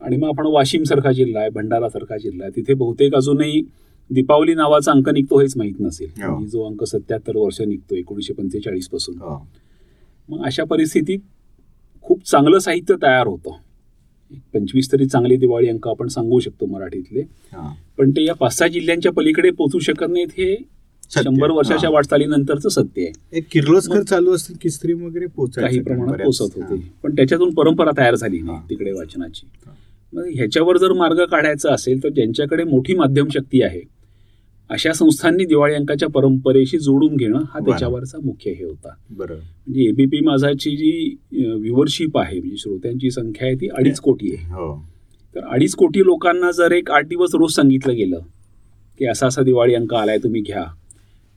आणि 0.00 0.16
मग 0.16 0.28
आपण 0.28 0.46
वाशिम 0.46 0.82
सारखा 0.82 1.12
जिल्हा 1.12 1.40
आहे 1.40 1.50
भंडारा 1.50 1.88
सारखा 1.88 2.16
जिल्हा 2.16 2.46
आहे 2.46 2.56
तिथे 2.56 2.74
बहुतेक 2.74 3.14
अजूनही 3.14 3.62
दीपावली 4.10 4.54
नावाचा 4.54 4.92
अंक 4.92 5.08
निघतो 5.08 5.38
हेच 5.40 5.56
माहीत 5.56 5.80
नसेल 5.80 6.10
हो. 6.22 6.34
आणि 6.36 6.46
जो 6.46 6.66
अंक 6.66 6.84
सत्याहत्तर 6.84 7.36
वर्ष 7.36 7.60
निघतो 7.60 7.94
एकोणीसशे 7.96 8.32
पंचेचाळीसपासून 8.34 9.18
हो. 9.18 9.36
मग 10.28 10.44
अशा 10.46 10.64
परिस्थितीत 10.64 11.18
खूप 12.04 12.22
चांगलं 12.24 12.58
साहित्य 12.58 12.94
तयार 13.02 13.26
होतं 13.26 13.50
पंचवीस 14.54 14.92
तरी 14.92 15.06
चांगले 15.06 15.36
दिवाळी 15.36 15.68
अंक 15.68 15.88
आपण 15.88 16.08
सांगू 16.08 16.38
शकतो 16.40 16.66
मराठीतले 16.66 17.20
हा. 17.52 17.68
पण 17.98 18.10
ते 18.10 18.24
या 18.24 18.34
पाच 18.34 18.56
सहा 18.58 18.68
जिल्ह्यांच्या 18.68 19.12
पलीकडे 19.12 19.50
पोचू 19.50 19.78
शकत 19.78 20.08
नाहीत 20.08 20.28
हे. 20.38 20.54
शंभर 21.10 21.50
वर्षाच्या. 21.50 21.90
वाटचालीनंतरचं 21.90 22.68
सत्य 22.68 23.02
आहे 23.02 23.38
एक 23.38 23.44
किर्लोस्कर 23.52 24.02
चालू 24.02 24.34
असतील 24.34 24.56
किस्त्री 24.62 24.92
वगैरे 24.92 25.26
काही 25.56 25.80
प्रमाणात. 25.80 26.24
पोचत 26.24 26.56
होते. 26.56 26.80
पण 27.02 27.14
त्याच्यातून 27.16 27.54
परंपरा 27.54 27.90
तयार 27.98 28.14
झाली 28.14 28.40
नाही 28.40 28.56
हा. 28.56 28.62
तिकडे 28.70 28.92
वाचनाची. 28.92 29.46
मग 30.12 30.26
ह्याच्यावर 30.34 30.76
जर 30.76 30.92
मार्ग 30.92 31.24
काढायचा 31.24 31.72
असेल 31.72 32.02
तर 32.02 32.08
ज्यांच्याकडे 32.08 32.64
मोठी 32.64 32.94
माध्यम 32.94 33.28
शक्ती 33.28 33.62
आहे 33.62 33.80
अशा 34.70 34.92
संस्थांनी 34.92 35.44
दिवाळी 35.44 35.74
अंकाच्या 35.74 36.08
परंपरेशी 36.08 36.78
जोडून 36.78 37.14
घेणं 37.16 37.42
हा. 37.44 37.58
त्याच्यावरचा 37.58 38.18
मुख्य 38.24 38.50
हे 38.50 38.64
होता. 38.64 38.94
बरं. 39.10 39.34
म्हणजे 39.34 39.88
एबीपी 39.88 40.20
माझाची 40.20 40.70
जी 40.76 41.16
व्ह्युअरशिप 41.32 42.18
आहे 42.18 42.38
म्हणजे 42.38 42.56
श्रोत्यांची 42.56 43.10
संख्या 43.10 43.46
आहे 43.46 43.56
ती 43.56 43.68
अडीच 43.68 44.00
कोटी 44.00 44.34
आहे. 44.34 44.46
हो 44.46 44.74
तर 45.36 45.44
अडीच 45.44 45.74
कोटी 45.74 46.00
लोकांना 46.00 46.50
जर 46.50 46.72
एक 46.72 46.90
आठ 46.90 47.06
दिवस 47.06 47.34
रोज 47.34 47.54
सांगितलं 47.54 47.94
गेलं 47.96 48.20
की 49.00 49.06
असा 49.06 49.26
असा 49.26 49.42
दिवाळी 49.42 49.74
अंक 49.74 49.94
आलाय 49.94 50.18
तुम्ही 50.18 50.40
घ्या 50.40 50.64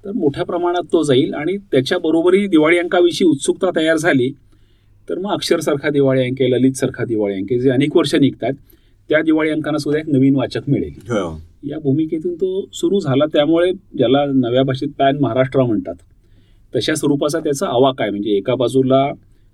तर 0.03 0.11
मोठ्या 0.11 0.43
प्रमाणात 0.45 0.83
तो 0.93 1.03
जाईल 1.03 1.33
आणि 1.33 1.57
त्याच्याबरोबरही 1.71 2.47
दिवाळी 2.47 2.77
अंकाविषयी 2.77 3.27
उत्सुकता 3.27 3.69
तयार 3.75 3.97
झाली 3.97 4.29
तर 5.09 5.19
मग 5.19 5.31
अक्षरसारखा 5.31 5.89
दिवाळी 5.89 6.23
अंक 6.23 6.41
ललितसारखा 6.41 7.05
दिवाळी 7.05 7.35
अंक 7.35 7.53
जे 7.53 7.69
अनेक 7.69 7.97
वर्ष 7.97 8.15
निघतात 8.15 8.53
त्या 9.09 9.21
दिवाळी 9.21 9.49
अंकांना 9.49 9.77
सुद्धा 9.77 9.99
एक 9.99 10.09
नवीन 10.09 10.35
वाचक 10.35 10.69
मिळेल. 10.69 10.93
हो. 11.09 11.29
या 11.63 11.79
भूमिकेतून 11.79 12.35
तो 12.35 12.65
सुरू 12.73 12.99
झाला. 12.99 13.25
त्यामुळे 13.25 13.71
ज्याला 13.71 14.25
नव्या 14.25 14.63
भाषेत 14.63 14.89
पॅन 14.99 15.17
महाराष्ट्र 15.19 15.63
म्हणतात 15.63 15.95
तशा 16.75 16.95
स्वरूपाचा 16.95 17.39
त्याचा 17.39 17.67
आवाक 17.67 18.01
आहे. 18.01 18.09
म्हणजे 18.09 18.29
एका 18.29 18.55
बाजूला 18.55 19.11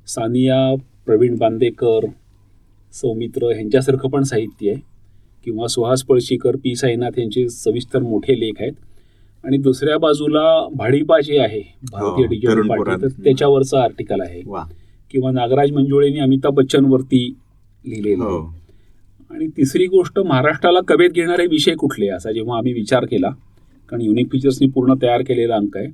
सानिया 0.07 0.75
प्रवीण 1.05 1.37
बांदेकर 1.37 2.05
सौमित्र 2.93 3.45
ह्यांच्यासारखं 3.45 4.09
पण 4.09 4.23
साहित्य 4.23 4.71
आहे. 4.71 4.81
किंवा 5.45 5.67
सुहास 5.67 6.03
पळशीकर 6.03 6.55
पी 6.55 6.75
साईनाथ 6.75 7.19
यांचे 7.19 7.49
सविस्तर 7.49 7.99
मोठे 7.99 8.39
लेख 8.39 8.53
आहेत. 8.59 8.73
आणि 9.43 9.57
दुसऱ्या 9.57 9.97
बाजूला 9.97 10.67
भाडीपा 10.75 11.19
जे 11.19 11.39
आहे 11.39 11.61
भारतीय 11.91 12.25
हो, 12.25 12.29
डिजिटल 12.29 12.61
पार्टी. 12.61 13.01
तर 13.01 13.07
त्याच्यावरचं 13.23 13.77
आर्टिकल 13.77 14.21
आहे. 14.21 14.41
किंवा 15.11 15.31
नागराज 15.31 15.71
मंजुळेंनी 15.71 16.19
अमिताभ 16.19 16.53
बच्चनवरती 16.53 17.35
लिहिलेलं 17.85 18.23
हो. 18.23 18.56
आणि 19.31 19.47
तिसरी 19.47 19.85
गोष्ट 19.85 20.19
महाराष्ट्राला 20.19 20.79
कवेत 20.87 21.09
घेणारे 21.09 21.45
विषय 21.47 21.73
कुठले 21.73 22.07
असा 22.09 22.31
जेव्हा 22.31 22.57
आम्ही 22.57 22.73
विचार 22.73 23.05
केला 23.05 23.29
कारण 23.89 24.01
युनिक 24.01 24.31
फीचर्सनी 24.31 24.67
पूर्ण 24.67 24.93
तयार 25.01 25.21
केलेला 25.21 25.55
अंक 25.55 25.77
आहे 25.77 25.87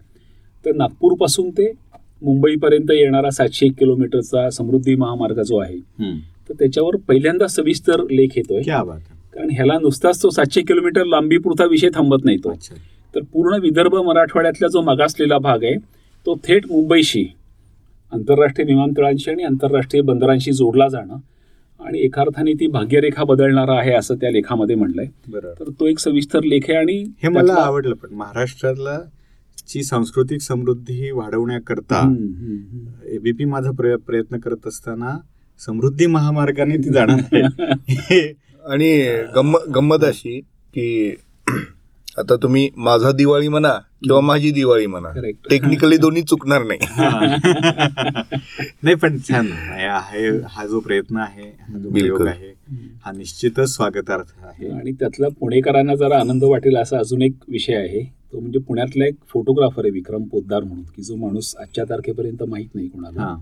तर 0.65 0.76
नागपूरपासून 0.76 1.50
ते 1.50 1.72
मुंबईपर्यंत 2.22 2.91
येणारा 2.91 3.30
सातशे 3.30 3.65
एक 3.65 3.74
किलोमीटरचा 3.80 4.50
समृद्धी 4.50 4.96
महामार्ग 4.96 5.41
जो 5.41 5.58
आहे. 5.58 5.78
तर 6.50 6.54
त्याच्यावर 6.54 6.96
पहिल्यांदा 7.08 7.48
सविस्तर 7.48 8.04
लेख 8.12 8.38
येतोय. 8.38 8.62
कारण 9.34 9.50
ह्याला 9.52 9.78
नुसताच 9.82 10.22
तो 10.24 10.30
सातशे 10.30 10.62
किलोमीटर 10.62 11.06
लांबीपुरता 11.06 11.65
विषय 11.65 11.89
थांबत 11.93 12.26
नाही 12.26 12.38
तो 12.38 12.50
तर 13.13 13.24
पूर्ण 13.34 13.60
विदर्भ 13.62 13.96
मराठवाड्यातला 13.98 14.67
जो 14.67 14.82
मागासलेला 14.82 15.38
भाग 15.38 15.63
आहे 15.63 15.76
तो 16.26 16.36
थेट 16.43 16.65
मुंबईशी 16.72 17.26
आंतरराष्ट्रीय 18.12 18.67
विमानतळांशी 18.67 19.32
आणि 19.32 19.43
आंतरराष्ट्रीय 19.43 20.02
बंदरांशी 20.04 20.52
जोडला 20.52 20.88
जाणं 20.88 21.17
आणि 21.84 22.00
एका 22.00 22.22
अर्थाने 22.22 22.54
ती 22.54 22.67
भाग्यरेखा 22.67 23.24
बदलणारा 23.24 23.80
आहे 23.80 23.93
असं 23.93 24.15
त्या 24.15 24.32
लेखामध्ये 24.32 24.76
म्हणलंय. 24.76 25.06
तर 25.34 25.69
तो 25.80 25.86
एक 25.86 26.00
सविस्तर 26.00 26.43
लेख 26.43 26.60
आहे 26.69 26.78
आणि 26.78 27.06
हे 27.24 27.30
मला 27.30 27.54
आवडलं 27.54 27.96
पण 27.96 28.13
महाराष्ट्रातला 28.13 29.00
ची 29.67 29.84
सांस्कृतिक 29.84 30.41
समृद्धी 30.41 31.12
वाढवण्याकरता. 31.12 32.02
एबीपी 33.06 33.46
माझा 33.46 33.72
प्रय- 33.72 33.98
प्रयत्न 33.98 34.38
करत 34.38 34.67
असताना 34.67 35.17
समृद्धी 35.65 36.06
महामार्गाने 36.06 36.78
ती 36.78 36.89
जाणार 36.89 37.41
आणि 38.72 39.10
गंम 39.36 39.58
गंमत 39.76 40.04
अशी 40.04 40.39
की 40.74 41.15
आता 42.17 42.36
तुम्ही 42.36 42.69
माझा 42.78 43.12
दिवाळी 43.12 43.47
म्हणा 43.47 43.80
किंवा 44.04 44.21
माझी 44.21 44.52
दिवाळी 44.52 44.86
म्हणा 44.86 45.10
Correct. 45.10 45.49
टेक्निकली 45.49 45.97
दोन्ही 45.97 46.23
चुकणार 46.23 46.63
नाही. 46.63 46.80
नाही 48.84 48.95
पण 48.95 49.19
छान. 49.19 49.47
हा 50.47 50.65
जो 50.65 50.80
प्रयत्न 50.80 51.17
आहे 51.17 51.43
हा 51.43 51.78
जो 51.78 51.89
प्रयोग. 51.89 52.28
आहे 52.28 52.54
हा 53.06 53.12
निश्चितच 53.12 53.69
स्वागतार्थ 53.69 54.43
आहे. 54.43 54.69
आणि 54.69 54.91
त्यातला 54.91 55.28
पुणेकरांना 55.39 55.95
जरा 55.95 56.19
आनंद 56.19 56.43
वाटेल 56.43 56.78
असा 56.78 56.99
अजून 56.99 57.21
एक 57.21 57.34
विषय 57.49 57.76
आहे. 57.76 58.04
तो 58.04 58.39
म्हणजे 58.39 58.60
पुण्यातला 58.60 59.06
एक 59.06 59.15
फोटोग्राफर 59.28 59.84
आहे 59.84 59.91
विक्रम 59.91 60.23
पोद्दार 60.23 60.63
म्हणून 60.63 60.86
की 60.95 61.04
जो 61.04 61.15
माणूस 61.15 61.56
आजच्या 61.56 61.84
तारखेपर्यंत 61.84 62.43
माहीत 62.43 62.67
नाही 62.76 62.88
कोणाला. 62.88 63.21
हा. 63.21 63.36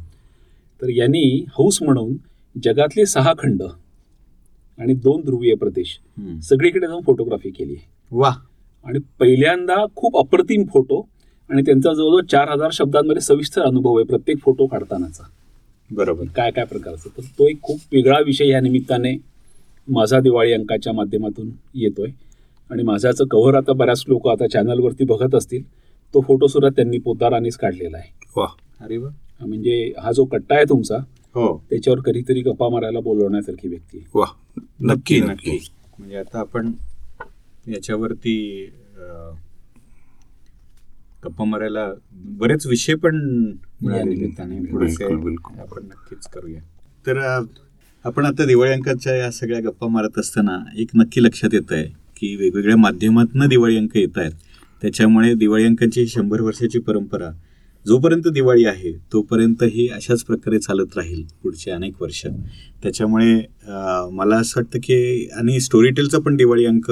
तर 0.81 0.89
यांनी 0.89 1.45
हौस 1.53 1.81
म्हणून 1.81 2.17
जगातले 2.55 3.05
सहा 3.05 3.33
खंड 3.33 3.63
आणि 3.63 4.93
दोन 4.93 5.21
ध्रुवीय 5.21 5.55
प्रदेश. 5.55 5.99
सगळीकडे 6.43 6.87
जाऊन 6.87 7.01
फोटोग्राफी 7.01 7.49
केली 7.49 7.73
आहे. 7.73 7.85
वा 8.11 8.33
आणि 8.85 8.99
पहिल्यांदा 9.19 9.85
खूप 9.95 10.17
अप्रतिम 10.17 10.63
फोटो 10.73 11.07
आणि 11.49 11.61
त्यांचा 11.61 11.93
जवळजवळ 11.93 12.21
चार 12.21 12.49
हजार 12.49 12.69
शब्दांमध्ये 12.73 13.21
सविस्तर 13.21 13.61
अनुभव 13.61 13.95
आहे 13.95 14.05
प्रत्येक 14.05 14.37
फोटो 14.39 14.65
काढतानाचा. 14.65 15.23
बरोबर. 15.91 16.25
काय 16.35 16.51
काय 16.51 16.65
प्रकारचं? 16.65 17.09
तर 17.17 17.21
तो 17.21 17.47
एक 17.47 17.61
खूप 17.61 17.79
वेगळा 17.91 18.19
विषय 18.19 18.47
या 18.47 18.59
निमित्ताने 18.59 19.17
माझा 19.87 20.19
दिवाळी 20.19 20.53
अंकाच्या 20.53 20.93
माध्यमातून 20.93 21.49
येतोय. 21.75 22.09
आणि 22.71 22.83
माझ्याचं 22.83 23.25
कव्हर 23.31 23.55
आता 23.55 23.73
बऱ्याच 23.73 24.03
लोक 24.07 24.27
आता 24.27 24.47
चॅनलवरती 24.47 25.03
बघत 25.03 25.35
असतील. 25.35 25.63
तो 26.13 26.21
फोटो 26.21 26.47
सुद्धा 26.47 26.69
त्यांनी 26.69 26.97
पोतारानेच 26.97 27.57
काढलेला 27.57 27.97
आहे. 27.97 28.11
वा. 28.37 28.47
अरे 28.81 28.97
वा. 28.97 29.09
म्हणजे 29.41 29.93
हा 29.99 30.11
जो 30.11 30.25
कट्टा 30.25 30.55
आहे 30.55 30.63
तुमचा 30.69 30.97
हो. 31.35 31.63
त्याच्यावर 31.69 31.99
कधीतरी 31.99 32.41
गप्पा 32.41 32.69
मारायला 32.69 32.99
बोलवण्यासारखी 32.99 33.67
व्यक्ती 33.67 33.97
आहे. 33.97 34.07
वा. 34.13 34.25
नक्की. 34.81 35.21
नक्की. 35.21 35.71
म्हणजे 35.99 36.17
आता 36.17 36.39
आपण 36.39 36.71
याच्यावरती 37.67 38.69
गप्पा 41.25 41.43
मारायला 41.43 41.93
बरेच 42.11 42.67
विषय 42.67 42.95
पण. 42.95 43.45
आपण 45.59 45.83
नक्कीच 45.83 46.27
करूया. 46.27 46.61
तर 47.07 47.41
आपण 48.03 48.25
आता 48.25 48.45
दिवाळी 48.45 48.71
अंकाच्या 48.71 49.15
या 49.15 49.31
सगळ्या 49.31 49.59
गप्पा 49.59 49.87
मारत 49.87 50.19
असताना 50.19 50.59
एक 50.77 50.87
नक्की 50.95 51.23
लक्षात 51.23 51.49
येत 51.53 51.71
आहे 51.71 51.83
की 52.17 52.35
वेगवेगळ्या 52.35 52.77
माध्यमातून 52.77 53.47
दिवाळी 53.47 53.77
अंक 53.77 53.97
येत 53.97 54.17
आहेत. 54.17 54.31
त्याच्यामुळे 54.81 55.33
दिवाळी 55.33 55.65
अंकाची 55.65 56.07
शंभर 56.07 56.41
वर्षाची 56.41 56.79
परंपरा 56.79 57.29
जोपर्यंत 57.87 58.27
दिवाळी 58.27 58.65
आहे 58.65 58.91
तोपर्यंत 59.13 59.63
ही 59.63 59.87
अशाच 59.87 60.23
प्रकारे 60.23 60.59
चालत 60.59 60.97
राहील 60.97 61.23
पुढचे 61.43 61.71
अनेक 61.71 62.01
वर्ष. 62.01 62.25
त्याच्यामुळे 62.83 63.39
अं, 63.39 64.09
मला 64.13 64.35
असं 64.37 64.61
वाटतं 64.61 64.79
की 64.79 65.29
आणि 65.35 65.59
स्टोरीटेलचा 65.59 66.19
पण 66.19 66.35
दिवाळी 66.35 66.65
अंक 66.65 66.91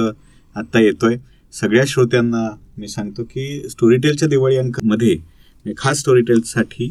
आत्ता 0.59 0.79
येतोय. 0.79 1.17
सगळ्या 1.53 1.83
श्रोत्यांना 1.87 2.47
मी 2.77 2.87
सांगतो 2.87 3.23
की 3.23 3.69
स्टोरीटेलच्या 3.69 4.27
दिवाळी 4.27 4.57
अंकामध्ये 4.57 5.13
म्हणजे 5.15 5.73
खास 5.77 5.99
स्टोरीटेलसाठी 5.99 6.89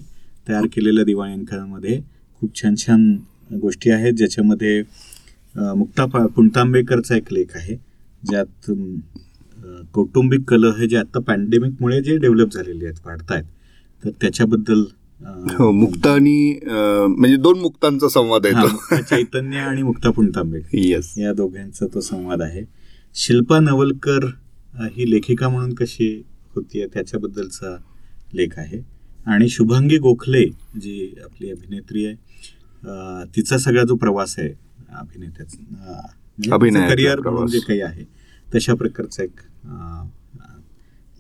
तयार 0.49 0.67
केलेल्या 0.73 1.05
दिवाळी 1.05 1.33
अंकामध्ये 1.33 2.01
खूप 2.43 2.63
छान 2.63 2.75
छान 2.77 3.11
गोष्टी 3.61 3.91
आहेत. 3.91 4.13
ज्याच्यामध्ये 4.13 4.83
मुक्ता 5.77 6.05
पा 6.05 6.27
पुणतांबेकरचा 6.27 7.17
एक 7.17 7.33
लेख 7.33 7.57
आहे 7.57 7.77
ज्यात 8.23 8.71
कौटुंबिक 9.93 10.49
कलह 10.49 10.79
हे 10.79 10.87
जे 10.89 10.97
आत्ता 10.97 11.21
पॅन्डेमिकमुळे 11.21 12.01
जे 12.03 12.17
डेव्हलप 12.17 12.53
झालेले 12.55 12.85
आहेत 12.85 13.07
वाढत 13.07 13.33
आहेत. 13.33 13.45
तर 14.03 14.11
त्याच्याबद्दल 14.21 14.83
हो 15.51 15.71
मुक्त 15.73 16.07
आणि 16.07 16.59
म्हणजे 16.65 17.37
दोन 17.37 17.59
मुक्तांचा 17.59 18.09
संवाद 18.09 18.47
आहे 18.47 19.03
चैतन्य 19.03 19.59
आणि 19.59 19.83
मुक्ता 19.83 20.11
पुणतांबेकर 20.11 20.79
येस 20.79 21.13
या 21.19 21.33
दोघांचा 21.33 21.87
तो 21.95 22.01
संवाद 22.01 22.43
आहे. 22.43 22.63
शिल्पा 23.19 23.59
नवलकर 23.61 24.25
ही 24.95 25.11
लेखिका 25.11 25.49
म्हणून 25.49 25.73
कशी 25.75 26.11
होती 26.55 26.85
त्याच्याबद्दलचा 26.95 27.77
लेख 28.35 28.59
आहे 28.59 28.81
आणि 29.27 29.49
शुभांगी 29.49 29.97
गोखले 29.99 30.45
जी 30.81 31.15
आपली 31.25 31.51
अभिनेत्री 31.51 32.05
आहे 32.07 33.25
तिचा 33.37 33.59
सगळा 33.59 33.83
जो 33.85 33.97
प्रवास 33.97 34.35
आहे 34.39 34.49
अभिनेत्याचा 34.99 36.55
अभिनयाचा 36.55 36.89
करिअर. 36.89 37.21
म्हणून 37.21 37.47
जे 37.47 37.59
काही 37.59 37.81
आहे 37.81 38.05
तशा 38.55 38.75
प्रकारचा 38.75 39.23
एक 39.23 39.41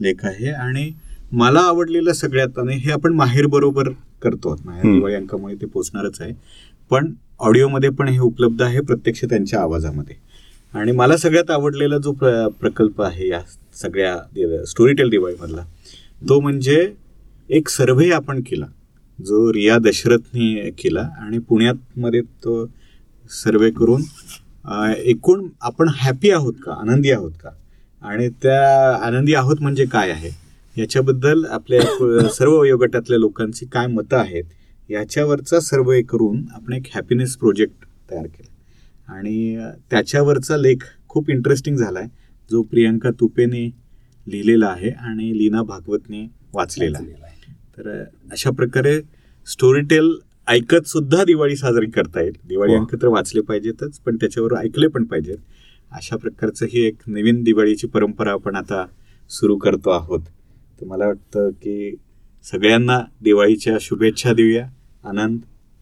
लेख 0.01 0.25
आहे 0.25 0.51
आणि 0.51 0.91
मला 1.33 1.61
आवडलेलं 1.61 2.13
सगळ्यात 2.13 2.59
आणि 2.59 2.77
हे 2.77 2.91
आपण 2.93 3.13
माहेर 3.15 3.47
बरोबर 3.47 3.89
करतो 4.23 4.55
माहेर. 4.65 4.83
दिवाळी 4.85 5.15
अंकामुळे 5.15 5.55
ते 5.55 5.67
पोचणारच 5.67 6.21
आहे 6.21 6.33
पण 6.91 7.13
ऑडिओमध्ये 7.41 7.91
पण 7.91 8.09
हे 8.09 8.19
उपलब्ध 8.19 8.63
आहे 8.63 8.81
प्रत्यक्ष 8.81 9.25
त्यांच्या 9.25 9.61
आवाजामध्ये 9.61 10.17
आणि 10.75 10.93
मला 10.93 11.17
सगळ्यात 11.17 11.51
आवडलेला 11.51 11.99
जो 11.99 12.13
प्र 12.13 12.49
प्रकल्प 12.61 13.03
आहे 13.03 13.29
या 13.29 13.41
सगळ्या 13.75 14.17
दिव- 14.35 14.65
स्टोरीटेल 14.65 15.11
दिवाळीमधला 15.11 15.65
तो 16.29 16.41
म्हणजे 16.41 16.93
एक 17.51 17.69
सर्व्हे 17.69 18.11
आपण 18.11 18.41
केला 18.41 18.67
जो 19.19 19.53
रिया 19.53 19.79
दशरथने 19.79 20.71
केला 20.71 21.09
आणि 21.21 21.39
पुण्यातमध्ये 21.39 22.21
तो 22.45 22.65
सर्वे 23.31 23.71
करून 23.71 24.03
एकूण 25.05 25.47
आपण 25.61 25.89
हॅपी 25.97 26.31
आहोत 26.31 26.55
का 26.65 26.73
आनंदी 26.73 27.11
आहोत 27.11 27.33
का? 27.43 27.51
आणि 28.03 28.29
त्या 28.29 28.95
आनंदी 28.97 29.35
आहोत 29.35 29.57
म्हणजे 29.61 29.85
काय 29.85 30.11
आहे? 30.11 30.31
याच्याबद्दल 30.77 31.45
आपल्या 31.45 32.29
सर्व 32.29 32.59
वयोगटातल्या 32.61 33.19
लोकांची 33.19 33.67
काय 33.67 33.87
मतं 33.87 34.17
आहेत 34.17 34.45
याच्यावरचा 34.91 35.61
सर्वे 35.61 36.03
करून 36.03 36.45
आपण 36.55 36.73
एक 36.73 36.87
हॅपीनेस 36.95 37.37
प्रोजेक्ट 37.37 37.85
तयार 38.11 38.27
केला. 38.27 38.55
आणि 39.09 39.59
त्याच्यावरचा 39.91 40.57
लेख 40.57 40.77
खूप 41.09 41.31
इंटरेस्टिंग 41.31 41.77
झाला 41.77 41.99
आहे 41.99 42.09
जो 42.51 42.63
प्रियंका 42.63 43.11
तुपेने 43.11 43.71
लिहिलेला 44.29 44.67
आहे 44.67 44.91
आणि 44.91 45.39
लीना 45.39 45.63
भागवतने 45.63 46.31
वाचलेला 46.55 46.99
आहे. 46.99 47.53
तर 47.79 48.05
अशा 48.33 48.51
प्रकारे 48.51 49.01
स्टोरीटेल 49.47 50.19
ऐकत 50.49 50.87
सुद्धा 50.87 51.25
दिवाळी 51.25 51.57
साजरी 51.57 51.91
करता 51.91 52.21
येईल. 52.21 52.37
दिवाळी 52.49 52.73
वा. 52.73 52.79
अंक 52.79 53.03
तर 53.03 53.07
वाचले 53.07 53.41
पाहिजेतच 53.41 53.99
पण 53.99 54.17
त्याच्यावर 54.17 54.55
ऐकले 54.55 54.89
पण 54.89 55.05
पाहिजेत. 55.05 55.37
अशा 55.93 56.17
प्रकारचं 56.17 56.67
ही 56.67 56.81
एक 56.81 56.97
नवीन 57.07 57.43
दिवाळीची 57.43 57.87
परंपरा 57.87 58.31
आपण 58.31 58.57
आता 58.57 58.87
सुरू 59.31 59.57
करतो 59.57 59.91
आहोत. 59.91 60.21
तर 60.81 60.87
मला 60.87 61.07
वाटतं 61.07 61.51
की 61.51 61.95
सगळ्यांना 62.45 63.01
दिवाळीच्या 63.23 63.79
शुभेच्छा 63.81 64.33
देऊया. 64.33 64.69
आनंद. 65.05 65.39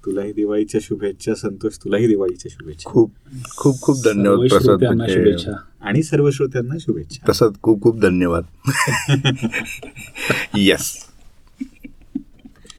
तुलाही 0.07 0.33
दिवाळीच्या 0.33 0.81
शुभेच्छा 0.83 1.35
संतोष 1.35 1.77
तुलाही 1.77 2.07
दिवाळीच्या 2.07 2.51
शुभेच्छा. 2.53 2.91
खूप 2.91 3.13
खूप 3.57 3.81
खूप 3.81 3.97
धन्यवाद 4.05 4.49
प्रसाद 4.51 4.85
म्हणजे 4.85 5.15
शुभेच्छा. 5.15 5.53
आणि 5.81 6.03
सर्व 6.03 6.31
श्रोत्यांना 6.31 6.75
शुभेच्छा. 6.81 7.25
प्रसाद 7.25 7.53
खूप 7.63 7.83
खूप 7.83 8.01
धन्यवाद. 8.01 8.45
येस 10.57 10.97